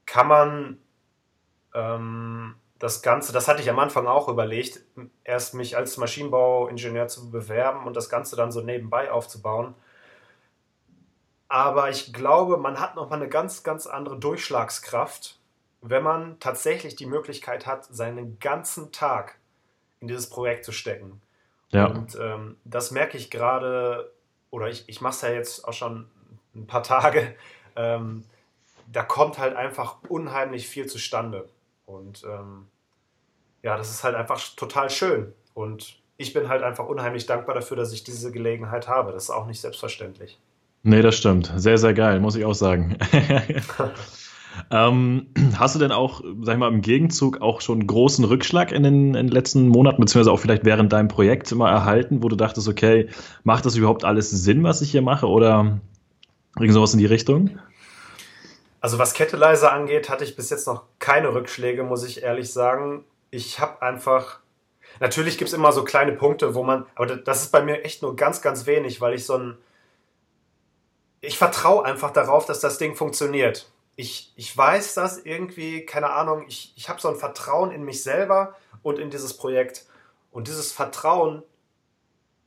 kann 0.06 0.28
man 0.28 0.78
ähm, 1.74 2.54
das 2.78 3.02
Ganze, 3.02 3.32
das 3.32 3.48
hatte 3.48 3.60
ich 3.60 3.70
am 3.70 3.78
Anfang 3.78 4.06
auch 4.06 4.28
überlegt, 4.28 4.80
erst 5.24 5.54
mich 5.54 5.76
als 5.76 5.96
Maschinenbauingenieur 5.96 7.08
zu 7.08 7.30
bewerben 7.30 7.86
und 7.86 7.96
das 7.96 8.08
Ganze 8.08 8.36
dann 8.36 8.52
so 8.52 8.60
nebenbei 8.60 9.10
aufzubauen. 9.10 9.74
Aber 11.48 11.90
ich 11.90 12.12
glaube, 12.12 12.56
man 12.58 12.78
hat 12.78 12.94
nochmal 12.94 13.20
eine 13.20 13.28
ganz, 13.28 13.62
ganz 13.62 13.86
andere 13.86 14.18
Durchschlagskraft, 14.18 15.38
wenn 15.80 16.02
man 16.02 16.38
tatsächlich 16.40 16.94
die 16.94 17.06
Möglichkeit 17.06 17.66
hat, 17.66 17.84
seinen 17.86 18.38
ganzen 18.38 18.92
Tag 18.92 19.38
in 20.00 20.08
dieses 20.08 20.28
Projekt 20.28 20.64
zu 20.64 20.72
stecken. 20.72 21.20
Ja. 21.70 21.86
Und 21.86 22.16
ähm, 22.20 22.56
das 22.64 22.90
merke 22.90 23.16
ich 23.16 23.30
gerade, 23.30 24.12
oder 24.50 24.68
ich, 24.68 24.88
ich 24.88 25.00
mache 25.00 25.14
es 25.14 25.20
ja 25.22 25.30
jetzt 25.30 25.66
auch 25.66 25.72
schon 25.72 26.08
ein 26.54 26.66
paar 26.66 26.82
Tage, 26.82 27.34
ähm, 27.76 28.24
da 28.90 29.02
kommt 29.02 29.38
halt 29.38 29.56
einfach 29.56 29.96
unheimlich 30.08 30.68
viel 30.68 30.86
zustande. 30.86 31.48
Und 31.88 32.22
ähm, 32.24 32.66
ja, 33.62 33.76
das 33.76 33.90
ist 33.90 34.04
halt 34.04 34.14
einfach 34.14 34.40
total 34.56 34.90
schön. 34.90 35.32
Und 35.54 35.98
ich 36.18 36.34
bin 36.34 36.48
halt 36.48 36.62
einfach 36.62 36.86
unheimlich 36.86 37.26
dankbar 37.26 37.54
dafür, 37.54 37.76
dass 37.76 37.92
ich 37.92 38.04
diese 38.04 38.30
Gelegenheit 38.30 38.88
habe. 38.88 39.12
Das 39.12 39.24
ist 39.24 39.30
auch 39.30 39.46
nicht 39.46 39.60
selbstverständlich. 39.60 40.38
Nee, 40.82 41.02
das 41.02 41.16
stimmt. 41.16 41.52
Sehr, 41.56 41.78
sehr 41.78 41.94
geil, 41.94 42.20
muss 42.20 42.36
ich 42.36 42.44
auch 42.44 42.54
sagen. 42.54 42.98
ähm, 44.70 45.28
hast 45.56 45.74
du 45.74 45.78
denn 45.78 45.90
auch, 45.90 46.20
sag 46.42 46.54
ich 46.54 46.58
mal, 46.58 46.72
im 46.72 46.82
Gegenzug 46.82 47.40
auch 47.40 47.60
schon 47.62 47.86
großen 47.86 48.24
Rückschlag 48.24 48.70
in 48.70 48.82
den, 48.82 49.14
in 49.14 49.26
den, 49.26 49.28
letzten 49.28 49.68
Monaten, 49.68 50.00
beziehungsweise 50.00 50.32
auch 50.32 50.40
vielleicht 50.40 50.64
während 50.64 50.92
deinem 50.92 51.08
Projekt 51.08 51.52
mal 51.54 51.70
erhalten, 51.70 52.22
wo 52.22 52.28
du 52.28 52.36
dachtest, 52.36 52.68
okay, 52.68 53.08
macht 53.44 53.64
das 53.64 53.76
überhaupt 53.76 54.04
alles 54.04 54.30
Sinn, 54.30 54.62
was 54.62 54.82
ich 54.82 54.90
hier 54.90 55.02
mache? 55.02 55.26
Oder 55.26 55.80
irgend 56.58 56.74
sowas 56.74 56.92
in 56.92 57.00
die 57.00 57.06
Richtung? 57.06 57.58
Also 58.80 58.98
was 58.98 59.14
Kettleiser 59.14 59.72
angeht, 59.72 60.08
hatte 60.08 60.24
ich 60.24 60.36
bis 60.36 60.50
jetzt 60.50 60.66
noch 60.66 60.84
keine 60.98 61.34
Rückschläge, 61.34 61.82
muss 61.82 62.04
ich 62.04 62.22
ehrlich 62.22 62.52
sagen. 62.52 63.04
Ich 63.30 63.58
habe 63.60 63.82
einfach. 63.82 64.40
Natürlich 65.00 65.36
gibt 65.36 65.48
es 65.48 65.54
immer 65.54 65.72
so 65.72 65.84
kleine 65.84 66.12
Punkte, 66.12 66.54
wo 66.54 66.62
man. 66.62 66.86
Aber 66.94 67.16
das 67.16 67.42
ist 67.42 67.52
bei 67.52 67.62
mir 67.62 67.84
echt 67.84 68.02
nur 68.02 68.14
ganz, 68.14 68.40
ganz 68.40 68.66
wenig, 68.66 69.00
weil 69.00 69.14
ich 69.14 69.26
so 69.26 69.36
ein. 69.36 69.58
Ich 71.20 71.38
vertraue 71.38 71.84
einfach 71.84 72.12
darauf, 72.12 72.46
dass 72.46 72.60
das 72.60 72.78
Ding 72.78 72.94
funktioniert. 72.94 73.68
Ich, 73.96 74.32
ich 74.36 74.56
weiß 74.56 74.94
das 74.94 75.18
irgendwie, 75.18 75.84
keine 75.84 76.10
Ahnung, 76.10 76.44
ich, 76.46 76.72
ich 76.76 76.88
habe 76.88 77.00
so 77.00 77.08
ein 77.08 77.16
Vertrauen 77.16 77.72
in 77.72 77.82
mich 77.84 78.04
selber 78.04 78.54
und 78.84 79.00
in 79.00 79.10
dieses 79.10 79.36
Projekt. 79.36 79.86
Und 80.30 80.46
dieses 80.46 80.70
Vertrauen 80.70 81.42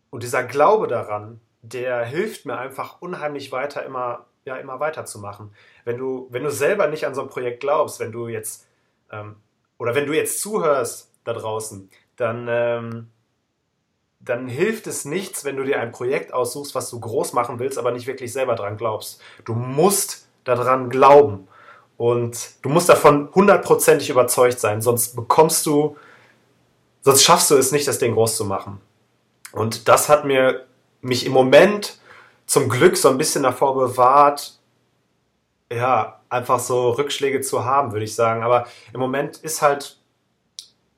und 0.10 0.24
dieser 0.24 0.46
Glaube 0.46 0.88
daran, 0.88 1.42
der 1.62 2.06
hilft 2.06 2.46
mir 2.46 2.58
einfach 2.58 3.02
unheimlich 3.02 3.52
weiter 3.52 3.84
immer, 3.84 4.28
ja, 4.46 4.56
immer 4.56 4.80
weiterzumachen 4.80 5.54
wenn 5.86 5.98
du, 5.98 6.28
wenn 6.30 6.44
du 6.44 6.52
selber 6.52 6.88
nicht 6.88 7.06
an 7.06 7.16
so 7.16 7.22
ein 7.22 7.30
Projekt 7.30 7.62
glaubst, 7.62 8.00
wenn 8.00 8.12
du 8.12 8.28
jetzt, 8.28 8.68
ähm, 9.12 9.36
oder 9.78 9.96
wenn 9.96 10.06
du 10.06 10.14
jetzt 10.14 10.42
zuhörst 10.42 11.12
da 11.24 11.34
draußen, 11.34 11.90
dann, 12.16 12.48
ähm, 12.50 13.12
dann 14.20 14.48
hilft 14.48 14.88
es 14.88 15.06
nichts, 15.06 15.46
wenn 15.46 15.58
du 15.58 15.64
dir 15.64 15.80
ein 15.80 15.92
Projekt 15.92 16.34
aussuchst, 16.34 16.76
was 16.76 16.90
du 16.90 17.00
groß 17.00 17.34
machen 17.34 17.60
willst, 17.60 17.78
aber 17.78 17.92
nicht 17.92 18.08
wirklich 18.08 18.32
selber 18.32 18.56
dran 18.56 18.78
glaubst. 18.78 19.22
Du 19.46 19.54
musst 19.54 20.28
daran 20.44 20.90
glauben. 20.90 21.48
Und 21.98 22.64
du 22.64 22.70
musst 22.70 22.90
davon 22.90 23.30
hundertprozentig 23.36 24.10
überzeugt 24.10 24.60
sein, 24.60 24.82
sonst 24.82 25.16
bekommst 25.16 25.68
du, 25.68 25.98
sonst 27.02 27.24
schaffst 27.24 27.52
du 27.52 27.56
es 27.56 27.72
nicht, 27.72 27.88
das 27.88 28.00
Ding 28.00 28.14
groß 28.14 28.38
zu 28.38 28.46
machen. 28.46 28.82
Und 29.52 29.88
das 29.88 30.10
hat 30.10 30.26
mir 30.26 30.66
mich 31.02 31.26
im 31.26 31.32
Moment 31.32 32.00
zum 32.46 32.70
Glück 32.70 32.98
so 32.98 33.10
ein 33.10 33.18
bisschen 33.18 33.44
davor 33.44 33.76
bewahrt, 33.76 34.60
ja, 35.72 36.20
einfach 36.30 36.60
so 36.60 36.92
Rückschläge 36.92 37.42
zu 37.42 37.64
haben, 37.66 37.94
würde 37.94 38.04
ich 38.06 38.16
sagen. 38.16 38.44
Aber 38.44 38.68
im 38.94 39.00
Moment 39.00 39.38
ist 39.38 39.62
halt, 39.62 39.98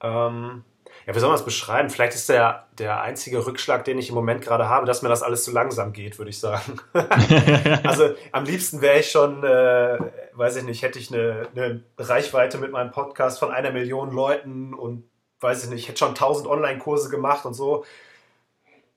ähm, 0.01 0.63
ja, 1.05 1.13
wie 1.13 1.19
soll 1.19 1.29
man 1.29 1.37
das 1.37 1.45
beschreiben? 1.45 1.89
Vielleicht 1.89 2.15
ist 2.15 2.29
der, 2.29 2.67
der 2.79 3.01
einzige 3.01 3.45
Rückschlag, 3.45 3.83
den 3.83 3.99
ich 3.99 4.09
im 4.09 4.15
Moment 4.15 4.41
gerade 4.41 4.69
habe, 4.69 4.85
dass 4.85 5.01
mir 5.01 5.09
das 5.09 5.21
alles 5.21 5.43
zu 5.43 5.51
langsam 5.51 5.93
geht, 5.93 6.17
würde 6.17 6.29
ich 6.31 6.39
sagen. 6.39 6.79
also 7.83 8.15
am 8.31 8.45
liebsten 8.45 8.81
wäre 8.81 8.99
ich 8.99 9.11
schon, 9.11 9.43
äh, 9.43 9.99
weiß 10.33 10.55
ich 10.55 10.63
nicht, 10.63 10.81
hätte 10.81 10.97
ich 10.97 11.13
eine, 11.13 11.47
eine 11.55 11.83
Reichweite 11.97 12.57
mit 12.57 12.71
meinem 12.71 12.91
Podcast 12.91 13.39
von 13.39 13.51
einer 13.51 13.71
Million 13.71 14.11
Leuten 14.11 14.73
und 14.73 15.03
weiß 15.39 15.65
ich 15.65 15.69
nicht, 15.69 15.87
hätte 15.87 15.99
schon 15.99 16.15
tausend 16.15 16.47
Online-Kurse 16.47 17.09
gemacht 17.09 17.45
und 17.45 17.53
so. 17.53 17.85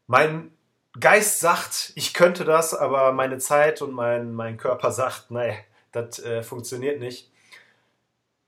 Mein 0.06 0.52
Geist 0.98 1.40
sagt, 1.40 1.92
ich 1.96 2.14
könnte 2.14 2.44
das, 2.44 2.72
aber 2.72 3.12
meine 3.12 3.38
Zeit 3.38 3.82
und 3.82 3.92
mein, 3.92 4.32
mein 4.32 4.56
Körper 4.56 4.92
sagt, 4.92 5.30
nee, 5.30 5.56
das 5.96 6.18
äh, 6.20 6.42
funktioniert 6.42 7.00
nicht. 7.00 7.30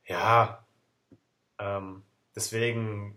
Ja, 0.06 0.64
ähm, 1.58 2.02
deswegen, 2.34 3.16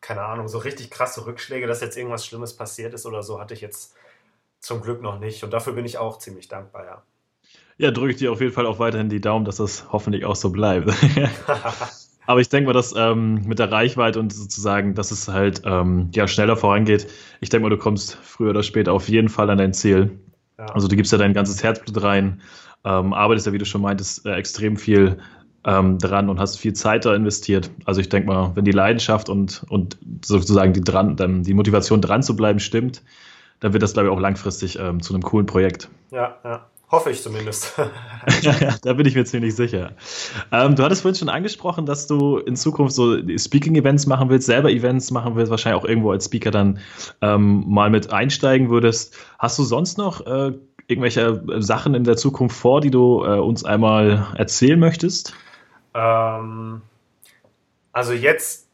keine 0.00 0.22
Ahnung, 0.22 0.48
so 0.48 0.58
richtig 0.58 0.90
krasse 0.90 1.26
Rückschläge, 1.26 1.66
dass 1.66 1.80
jetzt 1.80 1.96
irgendwas 1.96 2.24
Schlimmes 2.24 2.56
passiert 2.56 2.94
ist 2.94 3.06
oder 3.06 3.22
so, 3.22 3.40
hatte 3.40 3.54
ich 3.54 3.60
jetzt 3.60 3.94
zum 4.60 4.80
Glück 4.80 5.02
noch 5.02 5.18
nicht. 5.18 5.42
Und 5.44 5.52
dafür 5.52 5.72
bin 5.72 5.84
ich 5.84 5.98
auch 5.98 6.18
ziemlich 6.18 6.48
dankbar, 6.48 6.84
ja. 6.84 7.02
Ja, 7.78 7.90
drücke 7.90 8.12
ich 8.12 8.18
dir 8.18 8.30
auf 8.30 8.40
jeden 8.40 8.52
Fall 8.52 8.66
auch 8.66 8.78
weiterhin 8.78 9.08
die 9.08 9.20
Daumen, 9.20 9.44
dass 9.44 9.56
das 9.56 9.90
hoffentlich 9.90 10.24
auch 10.24 10.36
so 10.36 10.50
bleibt. 10.50 10.90
Aber 12.26 12.40
ich 12.40 12.48
denke 12.48 12.66
mal, 12.66 12.72
dass 12.72 12.94
ähm, 12.96 13.42
mit 13.46 13.58
der 13.58 13.72
Reichweite 13.72 14.20
und 14.20 14.32
sozusagen, 14.32 14.94
dass 14.94 15.10
es 15.10 15.26
halt 15.26 15.62
ähm, 15.64 16.10
ja, 16.14 16.28
schneller 16.28 16.56
vorangeht. 16.56 17.08
Ich 17.40 17.48
denke 17.48 17.64
mal, 17.64 17.70
du 17.70 17.78
kommst 17.78 18.14
früher 18.22 18.50
oder 18.50 18.62
später 18.62 18.92
auf 18.92 19.08
jeden 19.08 19.28
Fall 19.28 19.50
an 19.50 19.58
dein 19.58 19.72
Ziel. 19.72 20.20
Ja. 20.58 20.66
Also 20.66 20.86
du 20.86 20.94
gibst 20.94 21.10
ja 21.10 21.18
dein 21.18 21.32
ganzes 21.32 21.62
Herzblut 21.62 22.00
rein, 22.02 22.40
ähm, 22.84 23.12
arbeitest 23.12 23.46
ja, 23.46 23.52
wie 23.52 23.58
du 23.58 23.64
schon 23.64 23.82
meintest, 23.82 24.26
äh, 24.26 24.34
extrem 24.34 24.76
viel 24.76 25.18
ähm, 25.64 25.98
dran 25.98 26.28
und 26.28 26.40
hast 26.40 26.58
viel 26.58 26.72
Zeit 26.72 27.04
da 27.04 27.14
investiert. 27.14 27.70
Also 27.84 28.00
ich 28.00 28.08
denke 28.08 28.28
mal, 28.28 28.52
wenn 28.54 28.64
die 28.64 28.72
Leidenschaft 28.72 29.28
und, 29.28 29.64
und 29.68 29.96
sozusagen 30.24 30.72
die, 30.72 30.80
dran, 30.80 31.16
dann 31.16 31.42
die 31.44 31.54
Motivation 31.54 32.00
dran 32.00 32.22
zu 32.22 32.34
bleiben 32.34 32.58
stimmt, 32.58 33.02
dann 33.60 33.72
wird 33.72 33.82
das, 33.82 33.92
glaube 33.92 34.08
ich, 34.08 34.14
auch 34.14 34.20
langfristig 34.20 34.78
ähm, 34.78 35.00
zu 35.00 35.14
einem 35.14 35.22
coolen 35.22 35.46
Projekt. 35.46 35.88
Ja, 36.10 36.36
ja. 36.44 36.66
Hoffe 36.92 37.10
ich 37.10 37.22
zumindest. 37.22 37.72
da 38.82 38.92
bin 38.92 39.06
ich 39.06 39.14
mir 39.14 39.24
ziemlich 39.24 39.56
sicher. 39.56 39.92
Ähm, 40.52 40.76
du 40.76 40.82
hattest 40.82 41.00
vorhin 41.00 41.18
schon 41.18 41.30
angesprochen, 41.30 41.86
dass 41.86 42.06
du 42.06 42.36
in 42.36 42.54
Zukunft 42.54 42.94
so 42.94 43.16
Speaking-Events 43.16 44.06
machen 44.06 44.28
willst, 44.28 44.44
selber 44.44 44.70
Events 44.70 45.10
machen 45.10 45.34
willst, 45.34 45.50
wahrscheinlich 45.50 45.82
auch 45.82 45.88
irgendwo 45.88 46.12
als 46.12 46.26
Speaker 46.26 46.50
dann 46.50 46.80
ähm, 47.22 47.64
mal 47.66 47.88
mit 47.88 48.12
einsteigen 48.12 48.68
würdest. 48.68 49.16
Hast 49.38 49.58
du 49.58 49.64
sonst 49.64 49.96
noch 49.96 50.26
äh, 50.26 50.52
irgendwelche 50.86 51.42
Sachen 51.60 51.94
in 51.94 52.04
der 52.04 52.18
Zukunft 52.18 52.56
vor, 52.56 52.82
die 52.82 52.90
du 52.90 53.24
äh, 53.24 53.38
uns 53.38 53.64
einmal 53.64 54.26
erzählen 54.36 54.78
möchtest? 54.78 55.34
Ähm, 55.94 56.82
also 57.92 58.12
jetzt 58.12 58.68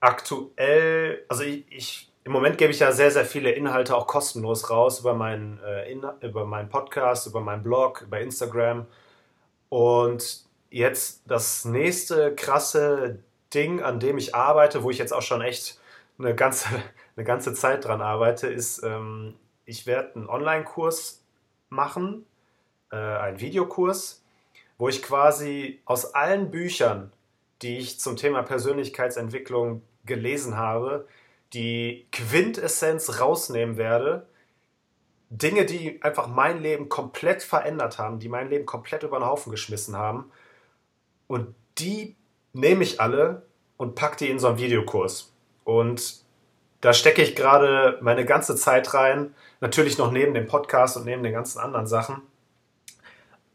aktuell, 0.00 1.24
also 1.28 1.44
ich, 1.44 1.64
ich 1.70 2.09
im 2.24 2.32
Moment 2.32 2.58
gebe 2.58 2.70
ich 2.70 2.80
ja 2.80 2.92
sehr, 2.92 3.10
sehr 3.10 3.24
viele 3.24 3.50
Inhalte 3.50 3.96
auch 3.96 4.06
kostenlos 4.06 4.70
raus 4.70 5.00
über 5.00 5.14
meinen, 5.14 5.58
äh, 5.60 5.92
über 6.20 6.44
meinen 6.44 6.68
Podcast, 6.68 7.26
über 7.26 7.40
meinen 7.40 7.62
Blog, 7.62 8.02
über 8.02 8.20
Instagram. 8.20 8.86
Und 9.70 10.44
jetzt 10.70 11.22
das 11.26 11.64
nächste 11.64 12.34
krasse 12.34 13.20
Ding, 13.54 13.82
an 13.82 14.00
dem 14.00 14.18
ich 14.18 14.34
arbeite, 14.34 14.82
wo 14.82 14.90
ich 14.90 14.98
jetzt 14.98 15.12
auch 15.12 15.22
schon 15.22 15.40
echt 15.40 15.80
eine 16.18 16.34
ganze, 16.34 16.68
eine 17.16 17.24
ganze 17.24 17.54
Zeit 17.54 17.84
dran 17.84 18.02
arbeite, 18.02 18.48
ist, 18.48 18.82
ähm, 18.82 19.34
ich 19.64 19.86
werde 19.86 20.16
einen 20.16 20.28
Online-Kurs 20.28 21.24
machen, 21.70 22.26
äh, 22.92 22.96
einen 22.96 23.40
Videokurs, 23.40 24.22
wo 24.76 24.88
ich 24.88 25.02
quasi 25.02 25.80
aus 25.84 26.14
allen 26.14 26.50
Büchern, 26.50 27.12
die 27.62 27.78
ich 27.78 27.98
zum 28.00 28.16
Thema 28.16 28.42
Persönlichkeitsentwicklung 28.42 29.82
gelesen 30.04 30.56
habe, 30.56 31.06
die 31.52 32.06
Quintessenz 32.12 33.20
rausnehmen 33.20 33.76
werde. 33.76 34.26
Dinge, 35.30 35.64
die 35.64 36.02
einfach 36.02 36.26
mein 36.26 36.60
Leben 36.60 36.88
komplett 36.88 37.42
verändert 37.42 37.98
haben, 37.98 38.18
die 38.18 38.28
mein 38.28 38.50
Leben 38.50 38.66
komplett 38.66 39.02
über 39.04 39.18
den 39.18 39.26
Haufen 39.26 39.50
geschmissen 39.50 39.96
haben. 39.96 40.30
Und 41.28 41.54
die 41.78 42.16
nehme 42.52 42.82
ich 42.82 43.00
alle 43.00 43.42
und 43.76 43.94
packe 43.94 44.16
die 44.16 44.28
in 44.28 44.38
so 44.38 44.48
einen 44.48 44.58
Videokurs. 44.58 45.32
Und 45.64 46.24
da 46.80 46.92
stecke 46.92 47.22
ich 47.22 47.36
gerade 47.36 47.98
meine 48.00 48.24
ganze 48.24 48.56
Zeit 48.56 48.92
rein. 48.94 49.34
Natürlich 49.60 49.98
noch 49.98 50.10
neben 50.10 50.34
dem 50.34 50.46
Podcast 50.46 50.96
und 50.96 51.04
neben 51.04 51.22
den 51.22 51.32
ganzen 51.32 51.60
anderen 51.60 51.86
Sachen. 51.86 52.22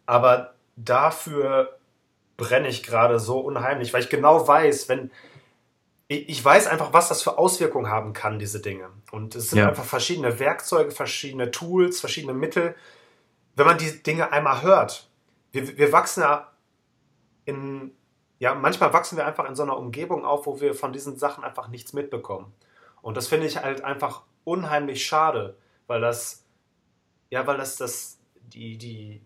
Aber 0.06 0.54
dafür 0.76 1.78
brenne 2.38 2.68
ich 2.68 2.84
gerade 2.84 3.20
so 3.20 3.40
unheimlich, 3.40 3.94
weil 3.94 4.02
ich 4.02 4.10
genau 4.10 4.48
weiß, 4.48 4.88
wenn, 4.90 5.12
ich 6.08 6.44
weiß 6.44 6.68
einfach, 6.68 6.94
was 6.94 7.10
das 7.10 7.24
für 7.24 7.38
Auswirkungen 7.38 7.90
haben 7.90 8.14
kann, 8.14 8.38
diese 8.38 8.62
Dinge. 8.62 8.90
Und 9.12 9.36
es 9.36 9.50
sind 9.50 9.60
ja. 9.60 9.70
einfach 9.70 9.86
verschiedene 9.86 10.40
Werkzeuge, 10.40 10.92
verschiedene 10.92 11.50
Tools, 11.50 12.00
verschiedene 12.00 12.34
Mittel. 12.34 12.76
Wenn 13.56 13.66
man 13.66 13.78
die 13.78 14.04
Dinge 14.04 14.32
einmal 14.32 14.62
hört, 14.62 15.10
wir, 15.52 15.78
wir 15.78 15.92
wachsen 15.92 16.22
ja 16.22 16.52
in, 17.46 17.92
ja, 18.38 18.54
manchmal 18.54 18.94
wachsen 18.94 19.18
wir 19.18 19.26
einfach 19.26 19.48
in 19.50 19.56
so 19.56 19.64
einer 19.64 19.78
Umgebung 19.78 20.26
auf, 20.26 20.46
wo 20.46 20.62
wir 20.62 20.76
von 20.76 20.94
diesen 20.94 21.18
Sachen 21.18 21.44
einfach 21.44 21.70
nichts 21.70 21.94
mitbekommen. 21.94 22.54
Und 23.02 23.18
das 23.18 23.28
finde 23.28 23.48
ich 23.48 23.58
halt 23.58 23.84
einfach 23.84 24.24
unheimlich 24.44 25.06
schade, 25.06 25.58
weil 25.88 26.02
das, 26.02 26.46
ja, 27.32 27.48
weil 27.48 27.58
das, 27.58 27.78
das 27.78 28.20
die, 28.36 28.78
die, 28.78 29.24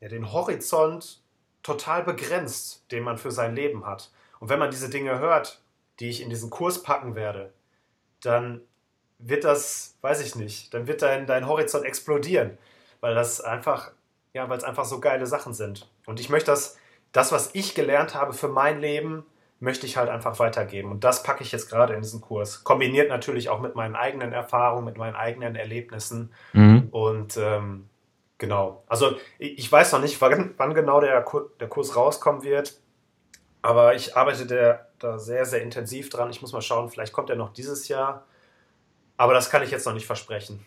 ja, 0.00 0.08
den 0.08 0.32
Horizont 0.32 1.22
total 1.64 2.04
begrenzt, 2.04 2.90
den 2.92 3.02
man 3.02 3.18
für 3.18 3.32
sein 3.32 3.56
Leben 3.56 3.84
hat. 3.84 4.12
Und 4.38 4.48
wenn 4.48 4.60
man 4.60 4.70
diese 4.70 4.90
Dinge 4.90 5.18
hört, 5.18 5.60
die 6.00 6.08
ich 6.08 6.22
in 6.22 6.30
diesen 6.30 6.50
Kurs 6.50 6.82
packen 6.82 7.14
werde, 7.14 7.52
dann 8.20 8.60
wird 9.18 9.44
das, 9.44 9.96
weiß 10.00 10.24
ich 10.24 10.36
nicht, 10.36 10.72
dann 10.74 10.86
wird 10.86 11.02
dein, 11.02 11.26
dein 11.26 11.48
Horizont 11.48 11.84
explodieren, 11.84 12.56
weil 13.00 13.14
das 13.14 13.40
einfach, 13.40 13.90
ja, 14.32 14.48
weil 14.48 14.58
es 14.58 14.64
einfach 14.64 14.84
so 14.84 15.00
geile 15.00 15.26
Sachen 15.26 15.54
sind. 15.54 15.88
Und 16.06 16.20
ich 16.20 16.30
möchte 16.30 16.50
das, 16.50 16.78
das, 17.12 17.32
was 17.32 17.50
ich 17.54 17.74
gelernt 17.74 18.14
habe 18.14 18.32
für 18.32 18.48
mein 18.48 18.80
Leben, 18.80 19.24
möchte 19.60 19.86
ich 19.86 19.96
halt 19.96 20.08
einfach 20.08 20.38
weitergeben. 20.38 20.90
Und 20.90 21.02
das 21.02 21.22
packe 21.24 21.42
ich 21.42 21.50
jetzt 21.50 21.68
gerade 21.68 21.94
in 21.94 22.02
diesen 22.02 22.20
Kurs. 22.20 22.62
Kombiniert 22.62 23.08
natürlich 23.08 23.48
auch 23.48 23.60
mit 23.60 23.74
meinen 23.74 23.96
eigenen 23.96 24.32
Erfahrungen, 24.32 24.84
mit 24.84 24.96
meinen 24.96 25.16
eigenen 25.16 25.56
Erlebnissen. 25.56 26.32
Mhm. 26.52 26.88
Und 26.92 27.36
ähm, 27.36 27.88
genau. 28.38 28.84
Also 28.86 29.16
ich 29.38 29.70
weiß 29.70 29.92
noch 29.92 30.00
nicht, 30.00 30.20
wann, 30.20 30.54
wann 30.56 30.74
genau 30.74 31.00
der, 31.00 31.24
der 31.58 31.68
Kurs 31.68 31.96
rauskommen 31.96 32.42
wird. 32.44 32.78
Aber 33.60 33.94
ich 33.94 34.16
arbeite 34.16 34.46
der, 34.46 34.87
da 34.98 35.18
sehr, 35.18 35.44
sehr 35.44 35.62
intensiv 35.62 36.10
dran. 36.10 36.30
Ich 36.30 36.42
muss 36.42 36.52
mal 36.52 36.62
schauen, 36.62 36.88
vielleicht 36.90 37.12
kommt 37.12 37.30
er 37.30 37.36
noch 37.36 37.52
dieses 37.52 37.88
Jahr. 37.88 38.24
Aber 39.16 39.34
das 39.34 39.50
kann 39.50 39.62
ich 39.62 39.70
jetzt 39.70 39.86
noch 39.86 39.94
nicht 39.94 40.06
versprechen. 40.06 40.64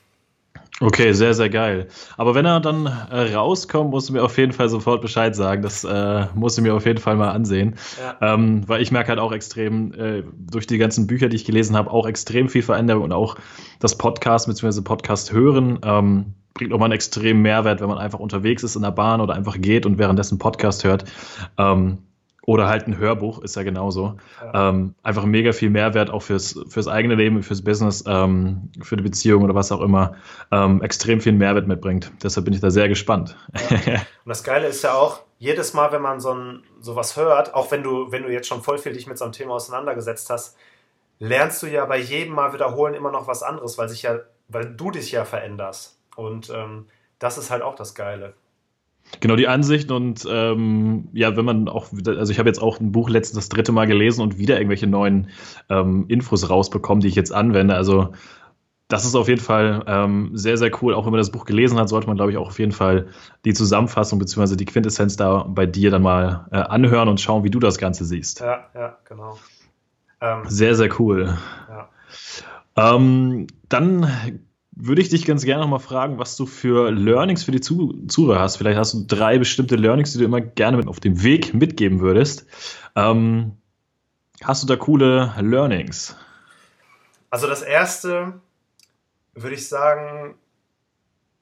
Okay, 0.82 1.13
sehr, 1.13 1.34
sehr 1.34 1.50
geil. 1.50 1.88
Aber 2.17 2.34
wenn 2.34 2.46
er 2.46 2.60
dann 2.60 2.86
äh, 2.86 3.34
rauskommt, 3.34 3.91
musst 3.91 4.10
du 4.10 4.13
mir 4.13 4.24
auf 4.24 4.38
jeden 4.38 4.52
Fall 4.52 4.67
sofort 4.67 5.02
Bescheid 5.02 5.36
sagen. 5.36 5.62
Das 5.62 5.84
äh, 5.84 6.26
musst 6.34 6.58
du 6.58 6.62
mir 6.62 6.74
auf 6.74 6.86
jeden 6.86 7.00
Fall 7.00 7.15
mal 7.15 7.32
ansehen. 7.32 7.76
Ja. 8.00 8.34
Ähm, 8.34 8.67
weil 8.67 8.82
ich 8.82 8.91
merke 8.91 9.10
halt 9.10 9.20
auch 9.20 9.32
extrem, 9.32 9.94
äh, 9.94 10.24
durch 10.38 10.65
die 10.67 10.80
ganzen 10.80 11.08
Bücher, 11.08 11.30
die 11.30 11.36
ich 11.36 11.46
gelesen 11.46 11.78
habe, 11.78 11.91
auch 11.91 12.08
extrem 12.08 12.50
viel 12.50 12.63
Veränderung 12.63 13.04
und 13.04 13.13
auch 13.13 13.36
das 13.80 13.98
Podcast 13.98 14.48
bzw. 14.48 14.82
Podcast 14.82 15.32
hören 15.32 15.80
ähm, 15.84 16.34
bringt 16.54 16.72
nochmal 16.72 16.88
einen 16.88 16.94
extremen 16.94 17.41
Mehrwert, 17.41 17.80
wenn 17.82 17.88
man 17.88 17.98
einfach 17.98 18.20
unterwegs 18.20 18.63
ist 18.63 18.76
in 18.76 18.82
der 18.82 18.91
Bahn 18.91 19.22
oder 19.22 19.34
einfach 19.34 19.60
geht 19.60 19.86
und 19.86 19.98
währenddessen 19.98 20.38
Podcast 20.38 20.84
hört. 20.84 21.06
Ähm, 21.58 22.00
oder 22.43 22.67
halt 22.67 22.88
ein 22.88 22.97
Hörbuch, 22.97 23.43
ist 23.43 23.56
ja 23.56 23.63
genauso. 23.63 24.17
Ja. 24.41 24.69
Ähm, 24.69 24.95
einfach 25.04 25.25
mega 25.25 25.51
viel 25.51 25.69
Mehrwert 25.69 26.10
auch 26.10 26.23
fürs, 26.23 26.60
fürs 26.67 26.88
eigene 26.88 27.15
Leben, 27.15 27.43
fürs 27.43 27.63
Business, 27.63 28.04
ähm, 28.08 28.71
für 28.82 28.97
die 28.97 29.04
Beziehung 29.04 29.43
oder 29.43 29.54
was 29.54 29.71
auch 29.71 29.82
immer. 29.82 30.15
Ähm, 30.51 30.82
extrem 30.82 31.21
viel 31.21 31.34
Mehrwert 31.34 31.67
mitbringt. 31.67 32.12
Deshalb 32.23 32.45
bin 32.45 32.54
ich 32.54 32.60
da 32.60 32.71
sehr 32.71 32.89
gespannt. 32.89 33.38
Ja. 33.86 33.93
Und 34.25 34.30
das 34.30 34.43
Geile 34.43 34.67
ist 34.67 34.84
ja 34.84 34.93
auch, 34.93 35.21
jedes 35.38 35.73
Mal, 35.73 35.91
wenn 35.91 36.04
man 36.04 36.19
so 36.19 36.34
ein, 36.34 36.63
sowas 36.80 37.15
hört, 37.15 37.56
auch 37.56 37.71
wenn 37.71 37.82
du, 37.82 38.12
wenn 38.12 38.23
du 38.23 38.30
jetzt 38.30 38.47
schon 38.47 38.62
voll 38.62 38.77
viel 38.77 38.93
dich 38.93 39.08
mit 39.08 39.17
so 39.17 39.23
einem 39.23 39.34
Thema 39.34 39.54
auseinandergesetzt 39.54 40.30
hast, 40.30 40.56
lernst 41.17 41.63
du 41.63 41.67
ja 41.67 41.86
bei 41.86 41.97
jedem 41.97 42.34
Mal 42.34 42.54
wiederholen 42.54 42.93
immer 42.93 43.12
noch 43.12 43.27
was 43.27 43.41
anderes, 43.41 43.77
weil 43.77 43.89
sich 43.89 44.04
ja, 44.04 44.19
weil 44.49 44.65
du 44.65 44.91
dich 44.91 45.12
ja 45.12 45.25
veränderst. 45.25 45.99
Und 46.15 46.51
ähm, 46.51 46.88
das 47.17 47.38
ist 47.38 47.49
halt 47.49 47.62
auch 47.62 47.75
das 47.75 47.95
Geile. 47.95 48.34
Genau, 49.19 49.36
die 49.36 49.47
Ansichten 49.47 49.91
und 49.91 50.26
ähm, 50.30 51.10
ja, 51.13 51.36
wenn 51.36 51.45
man 51.45 51.67
auch, 51.67 51.88
also 52.06 52.32
ich 52.32 52.39
habe 52.39 52.50
jetzt 52.50 52.62
auch 52.62 52.80
ein 52.80 52.91
Buch 52.91 53.10
letztens 53.10 53.36
das 53.36 53.50
dritte 53.50 53.71
Mal 53.71 53.86
gelesen 53.86 54.21
und 54.21 54.38
wieder 54.38 54.58
irgendwelche 54.58 54.88
neuen 54.88 55.28
ähm, 55.69 56.06
Infos 56.08 56.50
rausbekommen, 56.50 57.02
die 57.02 57.08
ich 57.08 57.15
jetzt 57.15 57.34
anwende. 57.34 57.76
Also 57.76 58.13
das 58.88 59.06
ist 59.06 59.15
auf 59.15 59.30
jeden 59.30 59.41
Fall 59.41 59.84
ähm, 59.88 60.32
sehr, 60.34 60.58
sehr 60.58 60.71
cool. 60.82 60.93
Auch 60.93 61.06
wenn 61.06 61.12
man 61.12 61.19
das 61.19 61.32
Buch 61.32 61.45
gelesen 61.45 61.78
hat, 61.78 61.88
sollte 61.88 62.08
man, 62.08 62.17
glaube 62.17 62.32
ich, 62.32 62.38
auch 62.38 62.47
auf 62.47 62.60
jeden 62.60 62.74
Fall 62.74 63.08
die 63.45 63.54
Zusammenfassung 63.54 64.19
bzw. 64.19 64.56
die 64.56 64.65
Quintessenz 64.65 65.15
da 65.15 65.43
bei 65.47 65.65
dir 65.65 65.91
dann 65.91 66.02
mal 66.02 66.47
äh, 66.52 66.58
anhören 66.58 67.08
und 67.08 67.21
schauen, 67.21 67.43
wie 67.43 67.50
du 67.50 67.60
das 67.60 67.78
Ganze 67.78 68.04
siehst. 68.04 68.41
Ja, 68.41 68.65
ja, 68.76 68.97
genau. 69.08 69.38
Ähm, 70.19 70.41
sehr, 70.45 70.76
sehr 70.76 70.89
cool. 71.00 71.38
Ja. 71.69 72.95
Ähm, 72.95 73.47
dann 73.69 74.08
würde 74.72 75.02
ich 75.02 75.10
dich 75.10 75.26
ganz 75.26 75.44
gerne 75.44 75.62
nochmal 75.62 75.80
fragen, 75.80 76.18
was 76.18 76.36
du 76.38 76.46
für 76.46 76.92
Learnings 76.92 77.44
für 77.44 77.52
die 77.52 77.62
Zuhörer 77.62 78.40
hast. 78.40 78.58
Vielleicht 78.58 78.78
hast 78.78 78.94
du 78.94 79.06
drei 79.06 79.38
bestimmte 79.38 79.76
Learnings, 79.76 80.14
die 80.14 80.20
du 80.20 80.26
immer 80.26 80.42
gerne 80.42 80.88
auf 80.88 81.00
dem 81.00 81.24
Weg 81.24 81.54
mitgeben 81.54 82.00
würdest. 82.00 82.46
Ähm, 82.96 83.58
hast 84.44 84.64
du 84.64 84.68
da 84.68 84.78
coole 84.78 85.34
Learnings? 85.40 86.16
Also 87.30 87.48
das 87.48 87.62
erste 87.62 88.40
würde 89.34 89.56
ich 89.56 89.68
sagen, 89.68 90.36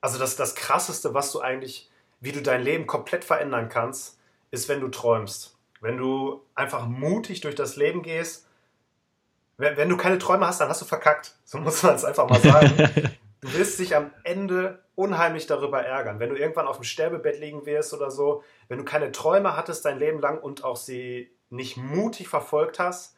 also 0.01 0.17
das, 0.17 0.35
das 0.35 0.55
krasseste, 0.55 1.13
was 1.13 1.31
du 1.31 1.39
eigentlich, 1.39 1.89
wie 2.19 2.31
du 2.31 2.41
dein 2.41 2.61
Leben 2.61 2.87
komplett 2.87 3.23
verändern 3.23 3.69
kannst, 3.69 4.19
ist, 4.51 4.69
wenn 4.69 4.81
du 4.81 4.87
träumst. 4.87 5.55
Wenn 5.81 5.97
du 5.97 6.41
einfach 6.55 6.87
mutig 6.87 7.41
durch 7.41 7.55
das 7.55 7.75
Leben 7.75 8.01
gehst 8.01 8.48
wenn, 9.59 9.75
wenn, 9.75 9.89
du 9.89 9.97
keine 9.97 10.17
Träume 10.17 10.47
hast, 10.47 10.61
dann 10.61 10.69
hast 10.69 10.81
du 10.81 10.85
verkackt. 10.85 11.35
So 11.43 11.57
muss 11.57 11.83
man 11.83 11.95
es 11.95 12.05
einfach 12.05 12.27
mal 12.29 12.39
sagen. 12.39 12.77
du 13.41 13.53
wirst 13.53 13.77
dich 13.77 13.95
am 13.95 14.11
Ende 14.23 14.81
unheimlich 14.95 15.47
darüber 15.47 15.83
ärgern. 15.83 16.19
Wenn 16.19 16.29
du 16.29 16.37
irgendwann 16.37 16.67
auf 16.67 16.77
dem 16.77 16.85
Sterbebett 16.85 17.39
liegen 17.39 17.65
wirst 17.65 17.93
oder 17.93 18.09
so, 18.09 18.41
wenn 18.69 18.77
du 18.77 18.85
keine 18.85 19.11
Träume 19.11 19.57
hattest 19.57 19.83
dein 19.83 19.99
Leben 19.99 20.19
lang 20.19 20.39
und 20.39 20.63
auch 20.63 20.77
sie 20.77 21.29
nicht 21.49 21.75
mutig 21.75 22.29
verfolgt 22.29 22.79
hast, 22.79 23.17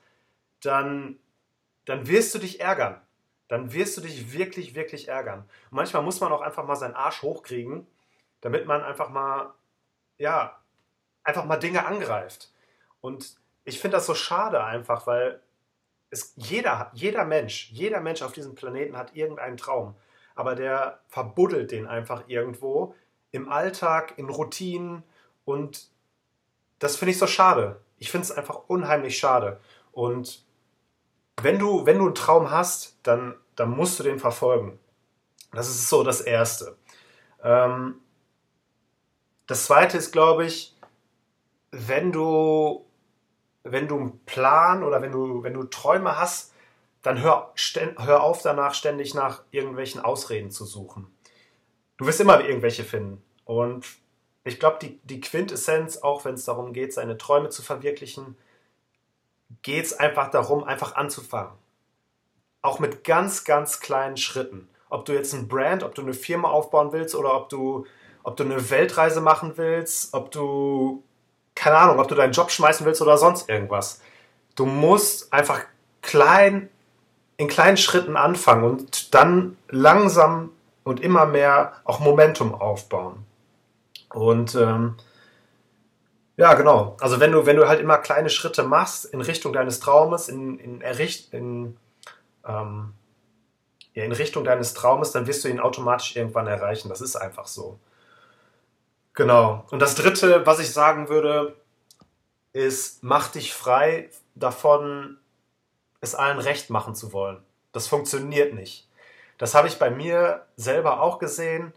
dann, 0.64 1.20
dann 1.86 2.08
wirst 2.08 2.34
du 2.34 2.40
dich 2.40 2.60
ärgern. 2.60 3.00
Dann 3.48 3.72
wirst 3.74 3.98
du 3.98 4.02
dich 4.02 4.34
wirklich, 4.34 4.74
wirklich 4.74 5.10
ärgern. 5.10 5.42
Und 5.42 5.76
manchmal 5.76 6.02
muss 6.02 6.22
man 6.22 6.32
auch 6.32 6.42
einfach 6.42 6.66
mal 6.66 6.76
seinen 6.76 6.96
Arsch 6.96 7.22
hochkriegen, 7.22 7.86
damit 8.42 8.66
man 8.66 8.82
einfach 8.82 9.10
mal, 9.10 9.54
ja, 10.18 10.60
einfach 11.24 11.46
mal 11.46 11.58
Dinge 11.58 11.86
angreift. 11.86 12.52
Und 13.00 13.36
ich 13.64 13.80
finde 13.80 13.98
das 13.98 14.08
so 14.08 14.16
schade 14.16 14.64
einfach, 14.64 15.06
weil 15.06 15.40
es, 16.12 16.34
jeder, 16.36 16.92
jeder 16.94 17.26
Mensch, 17.26 17.70
jeder 17.72 18.02
Mensch 18.02 18.22
auf 18.22 18.34
diesem 18.34 18.54
Planeten 18.54 18.98
hat 18.98 19.16
irgendeinen 19.16 19.58
Traum, 19.58 19.96
aber 20.36 20.56
der 20.56 21.00
verbuddelt 21.08 21.72
den 21.72 21.88
einfach 21.88 22.26
irgendwo 22.28 22.94
im 23.32 23.50
Alltag, 23.50 24.14
in 24.18 24.30
Routinen 24.30 25.04
und 25.46 25.90
das 26.80 26.98
finde 26.98 27.12
ich 27.12 27.18
so 27.18 27.28
schade. 27.28 27.82
Ich 27.98 28.12
finde 28.12 28.26
es 28.26 28.32
einfach 28.32 28.62
unheimlich 28.68 29.18
schade. 29.18 29.60
Und 29.92 30.44
wenn 31.42 31.60
du, 31.60 31.86
wenn 31.86 32.00
du 32.00 32.06
einen 32.06 32.16
Traum 32.16 32.50
hast, 32.50 32.98
dann, 33.04 33.36
dann 33.56 33.70
musst 33.70 34.00
du 34.00 34.04
den 34.04 34.20
verfolgen. 34.20 34.80
Das 35.52 35.70
ist 35.70 35.90
so 35.90 36.04
das 36.04 36.22
Erste. 36.22 36.76
Ähm, 37.44 38.02
das 39.46 39.66
Zweite 39.66 39.98
ist, 39.98 40.12
glaube 40.12 40.46
ich, 40.46 40.76
wenn 41.72 42.12
du 42.12 42.86
wenn 43.64 43.88
du 43.88 43.98
einen 43.98 44.26
Plan 44.26 44.84
oder 44.84 45.02
wenn 45.02 45.12
du, 45.12 45.44
wenn 45.44 45.54
du 45.54 45.64
Träume 45.64 46.18
hast, 46.18 46.54
dann 47.02 47.22
hör, 47.22 47.54
hör 47.98 48.24
auf 48.24 48.42
danach 48.42 48.74
ständig 48.74 49.14
nach 49.14 49.44
irgendwelchen 49.52 50.02
Ausreden 50.02 50.52
zu 50.52 50.66
suchen. 50.66 51.08
Du 51.98 52.06
wirst 52.06 52.22
immer 52.22 52.42
irgendwelche 52.42 52.84
finden. 52.84 53.24
Und 53.46 53.86
ich 54.44 54.60
glaube, 54.60 54.78
die, 54.82 55.00
die 55.04 55.22
Quintessenz, 55.22 55.98
auch 55.98 56.26
wenn 56.26 56.36
es 56.36 56.46
darum 56.46 56.74
geht, 56.74 56.94
seine 56.94 57.18
Träume 57.18 57.50
zu 57.50 57.62
verwirklichen, 57.62 58.36
geht 59.62 59.86
es 59.86 59.94
einfach 59.94 60.32
darum, 60.32 60.64
einfach 60.64 60.96
anzufangen. 60.96 61.54
Auch 62.62 62.80
mit 62.80 63.04
ganz, 63.04 63.44
ganz 63.44 63.80
kleinen 63.80 64.18
Schritten. 64.18 64.70
Ob 64.90 65.06
du 65.06 65.14
jetzt 65.14 65.34
ein 65.34 65.48
Brand, 65.48 65.84
ob 65.84 65.96
du 65.96 66.02
eine 66.02 66.14
Firma 66.14 66.50
aufbauen 66.50 66.92
willst 66.92 67.16
oder 67.16 67.36
ob 67.36 67.50
du, 67.50 67.86
ob 68.24 68.38
du 68.38 68.44
eine 68.44 68.70
Weltreise 68.70 69.22
machen 69.22 69.54
willst, 69.56 70.14
ob 70.14 70.32
du 70.32 71.04
keine 71.56 71.78
Ahnung, 71.78 72.00
ob 72.00 72.08
du 72.08 72.16
deinen 72.16 72.34
Job 72.34 72.52
schmeißen 72.52 72.86
willst 72.86 73.02
oder 73.02 73.18
sonst 73.18 73.50
irgendwas. 73.50 74.02
Du 74.56 74.66
musst 74.66 75.32
einfach 75.34 75.62
klein, 76.02 76.70
in 77.38 77.48
kleinen 77.48 77.78
Schritten 77.78 78.18
anfangen 78.18 78.64
und 78.64 79.14
dann 79.14 79.58
langsam 79.70 80.52
und 80.84 81.00
immer 81.00 81.26
mehr 81.26 81.74
auch 81.84 82.00
Momentum 82.00 82.54
aufbauen. 82.54 83.26
Und 84.10 84.56
ähm, 84.56 84.96
ja, 86.38 86.54
genau. 86.56 86.98
Also 87.00 87.20
wenn 87.20 87.32
du, 87.32 87.46
wenn 87.46 87.56
du 87.56 87.68
halt 87.68 87.80
immer 87.80 87.98
kleine 87.98 88.30
Schritte 88.30 88.64
machst 88.64 89.06
in 89.06 89.22
Richtung 89.22 89.54
deines 89.54 89.80
Traumes, 89.80 90.28
in, 90.28 90.58
in, 90.60 90.82
Erricht, 90.82 91.34
in, 91.34 91.78
ähm, 92.48 92.94
ja, 93.94 94.04
in 94.04 94.12
Richtung 94.12 94.44
deines 94.44 94.74
Traumes, 94.74 95.12
dann 95.12 95.28
wirst 95.28 95.44
du 95.44 95.50
ihn 95.50 95.60
automatisch 95.60 96.16
irgendwann 96.16 96.48
erreichen. 96.48 96.90
Das 96.90 97.02
ist 97.02 97.16
einfach 97.16 97.48
so. 97.48 97.80
Genau. 99.14 99.66
Und 99.72 99.80
das 99.80 99.96
Dritte, 99.96 100.46
was 100.46 100.60
ich 100.60 100.72
sagen 100.72 101.10
würde, 101.10 101.56
ist, 102.54 103.04
mach 103.04 103.30
dich 103.30 103.54
frei 103.54 104.10
davon, 104.36 105.18
es 106.00 106.16
allen 106.16 106.40
recht 106.40 106.70
machen 106.70 106.96
zu 106.96 107.14
wollen. 107.14 107.42
Das 107.72 107.88
funktioniert 107.88 108.54
nicht. 108.54 108.88
Das 109.38 109.56
habe 109.56 109.68
ich 109.68 109.80
bei 109.80 109.90
mir 109.90 110.46
selber 110.56 111.02
auch 111.02 111.20
gesehen. 111.20 111.74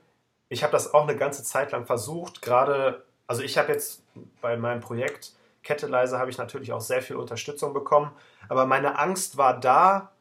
Ich 0.49 0.63
habe 0.63 0.73
das 0.73 0.93
auch 0.95 1.03
eine 1.05 1.17
ganze 1.17 1.43
Zeit 1.45 1.73
lang 1.73 1.87
versucht. 1.87 2.43
Gerade, 2.43 3.05
also 3.27 3.43
ich 3.43 3.59
habe 3.59 3.73
jetzt 3.73 4.03
bei 4.41 4.57
meinem 4.57 4.81
Projekt 4.81 5.33
Kette 5.65 5.91
habe 5.91 6.31
ich 6.31 6.39
natürlich 6.39 6.73
auch 6.73 6.81
sehr 6.81 7.03
viel 7.03 7.17
Unterstützung 7.17 7.73
bekommen. 7.73 8.13
Aber 8.49 8.67
meine 8.67 8.99
Angst 8.99 9.39
war 9.39 9.59
da, 9.59 10.13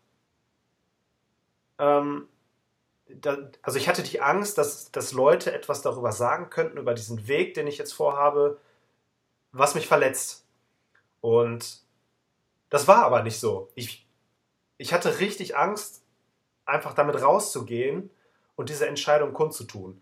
ähm, 1.78 1.99
da, 2.08 2.30
also 3.62 3.78
ich 3.78 3.88
hatte 3.88 4.04
die 4.04 4.21
Angst, 4.21 4.58
dass, 4.58 4.91
dass 4.91 5.12
Leute 5.12 5.54
etwas 5.54 5.82
darüber 5.82 6.12
sagen 6.12 6.49
könnten, 6.49 6.78
über 6.78 6.93
diesen 6.93 7.28
Weg, 7.28 7.54
den 7.54 7.67
ich 7.67 7.78
jetzt 7.78 7.93
vorhabe, 7.93 8.60
was 9.52 9.76
mich 9.76 9.88
verletzt. 9.88 10.45
Und 11.21 11.82
das 12.69 12.88
war 12.88 13.04
aber 13.06 13.23
nicht 13.23 13.39
so. 13.39 13.69
Ich, 13.76 14.06
ich 14.78 14.93
hatte 14.93 15.19
richtig 15.19 15.56
Angst, 15.56 16.04
einfach 16.65 16.93
damit 16.93 17.21
rauszugehen 17.21 18.10
und 18.56 18.69
diese 18.69 18.88
Entscheidung 18.88 19.34
kundzutun. 19.34 20.02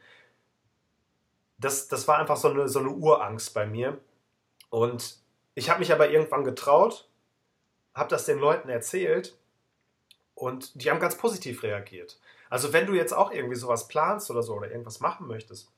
Das, 1.58 1.88
das 1.88 2.08
war 2.08 2.18
einfach 2.18 2.38
so 2.38 2.50
eine, 2.50 2.68
so 2.68 2.80
eine 2.80 2.90
Urangst 2.90 3.54
bei 3.54 3.66
mir. 3.66 4.00
Und 4.70 5.18
ich 5.54 5.70
habe 5.70 5.80
mich 5.80 5.92
aber 5.92 6.10
irgendwann 6.10 6.44
getraut, 6.44 7.08
habe 7.94 8.10
das 8.10 8.26
den 8.26 8.40
Leuten 8.40 8.70
erzählt 8.70 9.38
und 10.34 10.82
die 10.82 10.90
haben 10.90 11.00
ganz 11.00 11.18
positiv 11.18 11.64
reagiert. 11.64 12.20
Also 12.52 12.74
wenn 12.74 12.86
du 12.86 12.94
jetzt 12.94 13.14
auch 13.14 13.32
irgendwie 13.32 13.56
sowas 13.56 13.88
planst 13.88 14.30
oder 14.30 14.44
so 14.44 14.56
oder 14.56 14.70
irgendwas 14.70 15.00
machen 15.00 15.26
möchtest, 15.26 15.72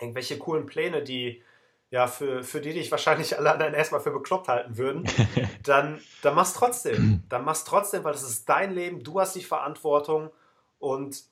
irgendwelche 0.00 0.38
coolen 0.38 0.64
Pläne, 0.64 1.02
die 1.02 1.42
ja 1.90 2.06
für, 2.06 2.42
für 2.42 2.62
die 2.62 2.72
dich 2.72 2.90
wahrscheinlich 2.90 3.36
alle 3.36 3.52
anderen 3.52 3.74
erstmal 3.74 4.00
für 4.00 4.10
bekloppt 4.10 4.48
halten 4.48 4.78
würden, 4.78 5.04
dann, 5.62 6.00
dann 6.22 6.34
machst 6.34 6.56
trotzdem. 6.56 7.24
Dann 7.28 7.44
machst 7.44 7.66
trotzdem, 7.66 8.04
weil 8.04 8.14
das 8.14 8.22
ist 8.22 8.48
dein 8.48 8.72
Leben, 8.72 9.04
du 9.04 9.20
hast 9.20 9.36
die 9.36 9.44
Verantwortung 9.44 10.30
und 10.78 11.24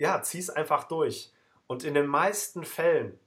ja, 0.00 0.20
zieh's 0.20 0.50
einfach 0.50 0.82
durch. 0.88 1.32
Und 1.68 1.84
in 1.84 1.94
den 1.94 2.08
meisten 2.08 2.64
Fällen, 2.64 3.20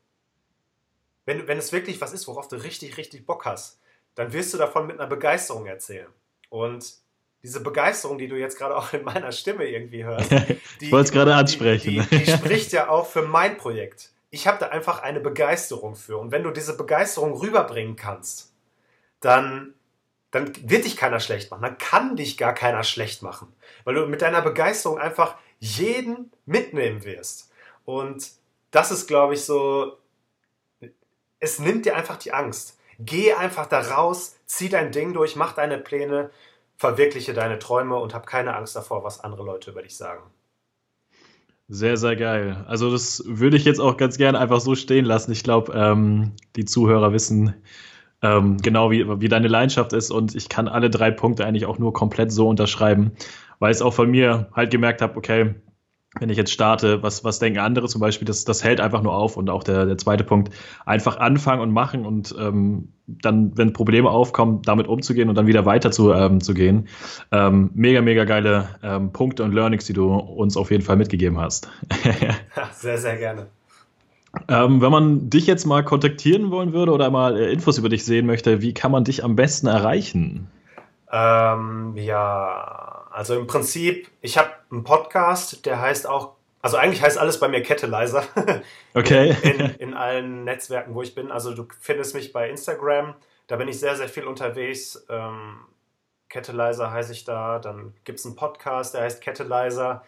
wenn, 1.23 1.47
wenn 1.47 1.57
es 1.57 1.71
wirklich 1.71 2.01
was 2.01 2.11
ist, 2.11 2.27
worauf 2.27 2.49
du 2.49 2.57
richtig, 2.57 2.97
richtig 2.97 3.25
Bock 3.25 3.45
hast, 3.45 3.79
dann 4.13 4.33
wirst 4.33 4.53
du 4.53 4.57
davon 4.57 4.87
mit 4.87 4.99
einer 4.99 5.07
Begeisterung 5.07 5.67
erzählen. 5.67 6.11
Und 6.49 7.04
diese 7.45 7.61
Begeisterung, 7.61 8.17
die 8.17 8.27
du 8.27 8.35
jetzt 8.35 8.57
gerade 8.57 8.75
auch 8.75 8.91
in 8.93 9.03
meiner 9.03 9.31
Stimme 9.31 9.65
irgendwie 9.65 10.03
hörst, 10.03 10.31
die, 10.81 10.85
ich 10.85 10.91
wollte 10.91 11.05
es 11.05 11.11
gerade 11.11 11.35
ansprechen. 11.35 11.89
Die, 11.89 11.99
die, 12.01 12.25
die 12.25 12.31
spricht 12.31 12.71
ja 12.71 12.89
auch 12.89 13.05
für 13.05 13.21
mein 13.21 13.57
Projekt. 13.57 14.09
Ich 14.31 14.47
habe 14.47 14.57
da 14.59 14.69
einfach 14.69 15.03
eine 15.03 15.19
Begeisterung 15.19 15.95
für. 15.95 16.17
Und 16.17 16.31
wenn 16.31 16.41
du 16.41 16.49
diese 16.49 16.75
Begeisterung 16.75 17.33
rüberbringen 17.33 17.95
kannst, 17.95 18.51
dann, 19.19 19.75
dann 20.31 20.51
wird 20.67 20.85
dich 20.85 20.97
keiner 20.97 21.19
schlecht 21.19 21.51
machen. 21.51 21.61
Dann 21.61 21.77
kann 21.77 22.15
dich 22.15 22.35
gar 22.35 22.53
keiner 22.53 22.83
schlecht 22.83 23.21
machen. 23.21 23.53
Weil 23.83 23.93
du 23.93 24.07
mit 24.07 24.23
deiner 24.23 24.41
Begeisterung 24.41 24.97
einfach 24.97 25.35
jeden 25.59 26.31
mitnehmen 26.47 27.05
wirst. 27.05 27.51
Und 27.85 28.31
das 28.71 28.89
ist, 28.89 29.05
glaube 29.05 29.35
ich, 29.35 29.45
so, 29.45 29.99
es 31.39 31.59
nimmt 31.59 31.85
dir 31.85 31.95
einfach 31.95 32.17
die 32.17 32.33
Angst. 32.33 32.79
Geh 32.97 33.33
einfach 33.33 33.67
da 33.67 33.81
raus, 33.81 34.35
zieh 34.47 34.69
dein 34.69 34.91
Ding 34.91 35.13
durch, 35.13 35.35
mach 35.35 35.53
deine 35.53 35.77
Pläne, 35.77 36.31
verwirkliche 36.77 37.33
deine 37.33 37.59
Träume 37.59 37.95
und 37.95 38.13
hab 38.13 38.27
keine 38.27 38.55
Angst 38.55 38.75
davor, 38.75 39.03
was 39.03 39.19
andere 39.19 39.43
Leute 39.43 39.71
über 39.71 39.81
dich 39.81 39.95
sagen. 39.95 40.23
Sehr, 41.67 41.97
sehr 41.97 42.15
geil. 42.15 42.63
Also 42.67 42.91
das 42.91 43.23
würde 43.25 43.57
ich 43.57 43.65
jetzt 43.65 43.79
auch 43.79 43.97
ganz 43.97 44.17
gerne 44.17 44.39
einfach 44.39 44.59
so 44.59 44.75
stehen 44.75 45.05
lassen. 45.05 45.31
Ich 45.31 45.43
glaube, 45.43 45.73
ähm, 45.73 46.33
die 46.55 46.65
Zuhörer 46.65 47.11
wissen 47.11 47.55
ähm, 48.21 48.57
genau, 48.57 48.91
wie, 48.91 49.05
wie 49.21 49.27
deine 49.27 49.47
Leidenschaft 49.47 49.93
ist 49.93 50.11
und 50.11 50.35
ich 50.35 50.49
kann 50.49 50.67
alle 50.67 50.89
drei 50.89 51.11
Punkte 51.11 51.45
eigentlich 51.45 51.65
auch 51.65 51.77
nur 51.77 51.93
komplett 51.93 52.31
so 52.31 52.47
unterschreiben, 52.47 53.11
weil 53.59 53.71
ich 53.71 53.77
es 53.77 53.81
auch 53.81 53.93
von 53.93 54.09
mir 54.09 54.47
halt 54.53 54.71
gemerkt 54.71 55.01
habe, 55.01 55.17
okay, 55.17 55.55
wenn 56.19 56.29
ich 56.29 56.37
jetzt 56.37 56.51
starte, 56.51 57.03
was, 57.03 57.23
was 57.23 57.39
denken 57.39 57.59
andere 57.59 57.87
zum 57.87 58.01
Beispiel, 58.01 58.25
das, 58.25 58.45
das 58.45 58.63
hält 58.63 58.79
einfach 58.79 59.01
nur 59.01 59.15
auf. 59.15 59.37
Und 59.37 59.49
auch 59.49 59.63
der, 59.63 59.85
der 59.85 59.97
zweite 59.97 60.23
Punkt, 60.23 60.53
einfach 60.85 61.17
anfangen 61.17 61.61
und 61.61 61.71
machen 61.71 62.05
und 62.05 62.33
ähm, 62.39 62.89
dann, 63.07 63.57
wenn 63.57 63.73
Probleme 63.73 64.09
aufkommen, 64.09 64.61
damit 64.63 64.87
umzugehen 64.87 65.29
und 65.29 65.35
dann 65.35 65.47
wieder 65.47 65.65
weiter 65.65 65.91
zu, 65.91 66.11
ähm, 66.13 66.41
zu 66.41 66.53
gehen. 66.53 66.87
Ähm, 67.31 67.69
mega, 67.73 68.01
mega 68.01 68.23
geile 68.23 68.69
ähm, 68.81 69.11
Punkte 69.11 69.43
und 69.43 69.53
Learnings, 69.53 69.85
die 69.85 69.93
du 69.93 70.13
uns 70.13 70.57
auf 70.57 70.71
jeden 70.71 70.83
Fall 70.83 70.95
mitgegeben 70.95 71.39
hast. 71.39 71.69
sehr, 72.71 72.97
sehr 72.97 73.17
gerne. 73.17 73.47
Ähm, 74.47 74.81
wenn 74.81 74.91
man 74.91 75.29
dich 75.29 75.47
jetzt 75.47 75.65
mal 75.65 75.83
kontaktieren 75.83 76.51
wollen 76.51 76.73
würde 76.73 76.91
oder 76.91 77.09
mal 77.09 77.37
äh, 77.37 77.51
Infos 77.51 77.77
über 77.77 77.89
dich 77.89 78.03
sehen 78.03 78.25
möchte, 78.25 78.61
wie 78.61 78.73
kann 78.73 78.91
man 78.91 79.03
dich 79.03 79.23
am 79.23 79.35
besten 79.35 79.67
erreichen? 79.67 80.47
Ähm, 81.11 81.93
ja, 81.95 82.94
also 83.15 83.39
im 83.39 83.47
Prinzip, 83.47 84.11
ich 84.19 84.37
habe 84.37 84.51
einen 84.69 84.83
Podcast, 84.83 85.65
der 85.65 85.79
heißt 85.79 86.05
auch, 86.05 86.35
also 86.61 86.75
eigentlich 86.75 87.01
heißt 87.01 87.17
alles 87.17 87.39
bei 87.39 87.47
mir 87.47 87.63
Kettelizer. 87.63 88.25
Okay. 88.93 89.35
In, 89.41 89.59
in, 89.75 89.93
allen 89.93 90.43
Netzwerken, 90.43 90.95
wo 90.95 91.01
ich 91.01 91.15
bin. 91.15 91.31
Also 91.31 91.53
du 91.53 91.65
findest 91.79 92.13
mich 92.13 92.33
bei 92.33 92.49
Instagram, 92.49 93.15
da 93.47 93.55
bin 93.55 93.69
ich 93.69 93.79
sehr, 93.79 93.95
sehr 93.95 94.09
viel 94.09 94.25
unterwegs. 94.25 95.05
Ähm, 95.09 95.65
Kettelizer 96.27 96.91
heiße 96.91 97.13
ich 97.13 97.23
da. 97.23 97.59
Dann 97.59 97.93
gibt 98.03 98.19
es 98.19 98.25
einen 98.25 98.35
Podcast, 98.35 98.93
der 98.93 99.03
heißt 99.03 99.21
Kettelizer. 99.21 100.03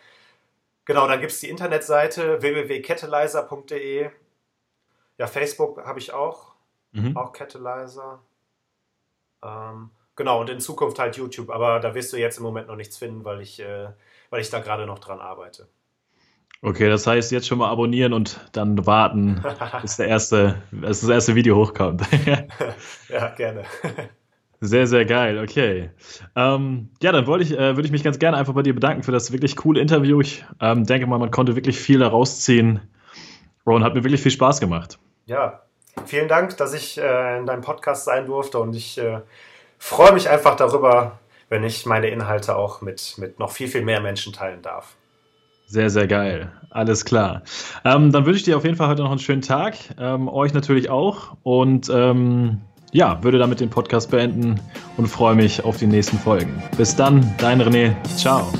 Genau, 0.83 1.07
dann 1.07 1.21
gibt 1.21 1.31
es 1.31 1.39
die 1.39 1.49
Internetseite 1.49 2.41
www.kettelizer.de. 2.41 4.09
Ja, 5.17 5.27
Facebook 5.27 5.85
habe 5.85 5.99
ich 5.99 6.11
auch. 6.11 6.55
Mhm. 6.91 7.15
Auch 7.15 7.31
Kettelizer. 7.31 8.21
Ähm, 9.43 9.91
Genau, 10.17 10.41
und 10.41 10.49
in 10.49 10.59
Zukunft 10.59 10.97
halt 10.97 11.15
YouTube, 11.15 11.51
aber 11.51 11.79
da 11.79 11.93
wirst 11.93 12.11
du 12.11 12.17
jetzt 12.17 12.37
im 12.37 12.43
Moment 12.43 12.67
noch 12.67 12.75
nichts 12.75 12.97
finden, 12.97 13.23
weil 13.23 13.39
ich, 13.39 13.59
äh, 13.59 13.87
weil 14.31 14.41
ich 14.41 14.49
da 14.49 14.59
gerade 14.59 14.87
noch 14.87 14.97
dran 14.97 15.19
arbeite. 15.19 15.67
Okay, 16.63 16.89
das 16.89 17.05
heißt 17.05 17.31
jetzt 17.31 17.47
schon 17.47 17.59
mal 17.59 17.69
abonnieren 17.69 18.13
und 18.13 18.39
dann 18.51 18.87
warten, 18.87 19.43
bis, 19.83 19.97
der 19.97 20.07
erste, 20.07 20.63
bis 20.71 21.01
das 21.01 21.09
erste 21.09 21.35
Video 21.35 21.55
hochkommt. 21.55 22.01
ja, 23.09 23.29
gerne. 23.35 23.63
Sehr, 24.59 24.87
sehr 24.87 25.05
geil, 25.05 25.37
okay. 25.37 25.91
Ähm, 26.35 26.89
ja, 26.99 27.11
dann 27.11 27.27
wollte 27.27 27.43
ich, 27.43 27.51
äh, 27.51 27.75
würde 27.75 27.85
ich 27.85 27.91
mich 27.91 28.03
ganz 28.03 28.17
gerne 28.17 28.37
einfach 28.37 28.55
bei 28.55 28.63
dir 28.63 28.73
bedanken 28.73 29.03
für 29.03 29.11
das 29.11 29.31
wirklich 29.31 29.55
coole 29.55 29.79
Interview. 29.79 30.19
Ich 30.19 30.43
ähm, 30.59 30.83
denke 30.83 31.05
mal, 31.05 31.19
man 31.19 31.29
konnte 31.29 31.55
wirklich 31.55 31.77
viel 31.77 31.99
daraus 31.99 32.41
ziehen 32.41 32.81
und 33.65 33.83
hat 33.83 33.93
mir 33.93 34.03
wirklich 34.03 34.21
viel 34.21 34.31
Spaß 34.31 34.59
gemacht. 34.59 34.97
Ja, 35.27 35.61
vielen 36.07 36.27
Dank, 36.27 36.57
dass 36.57 36.73
ich 36.73 36.97
äh, 36.97 37.37
in 37.37 37.45
deinem 37.45 37.61
Podcast 37.61 38.05
sein 38.05 38.25
durfte 38.25 38.57
und 38.57 38.75
ich 38.75 38.97
äh, 38.97 39.21
freue 39.77 40.13
mich 40.13 40.29
einfach 40.29 40.55
darüber, 40.55 41.19
wenn 41.49 41.63
ich 41.63 41.85
meine 41.85 42.07
Inhalte 42.07 42.55
auch 42.55 42.81
mit, 42.81 43.15
mit 43.17 43.39
noch 43.39 43.51
viel, 43.51 43.67
viel 43.67 43.83
mehr 43.83 44.01
Menschen 44.01 44.33
teilen 44.33 44.61
darf. 44.61 44.95
Sehr, 45.65 45.89
sehr 45.89 46.07
geil. 46.07 46.51
Alles 46.69 47.03
klar. 47.03 47.43
Ähm, 47.83 48.11
dann 48.11 48.25
wünsche 48.25 48.37
ich 48.37 48.43
dir 48.43 48.55
auf 48.57 48.63
jeden 48.63 48.77
Fall 48.77 48.87
heute 48.87 49.03
noch 49.03 49.11
einen 49.11 49.19
schönen 49.19 49.41
Tag. 49.41 49.75
Ähm, 49.99 50.29
euch 50.29 50.53
natürlich 50.53 50.89
auch. 50.89 51.35
Und 51.43 51.89
ähm, 51.89 52.61
ja, 52.91 53.21
würde 53.21 53.37
damit 53.37 53.59
den 53.59 53.69
Podcast 53.69 54.09
beenden 54.09 54.59
und 54.95 55.07
freue 55.07 55.35
mich 55.35 55.63
auf 55.63 55.77
die 55.77 55.87
nächsten 55.87 56.17
Folgen. 56.17 56.63
Bis 56.77 56.95
dann, 56.95 57.35
dein 57.37 57.61
René. 57.61 57.95
Ciao. 58.15 58.51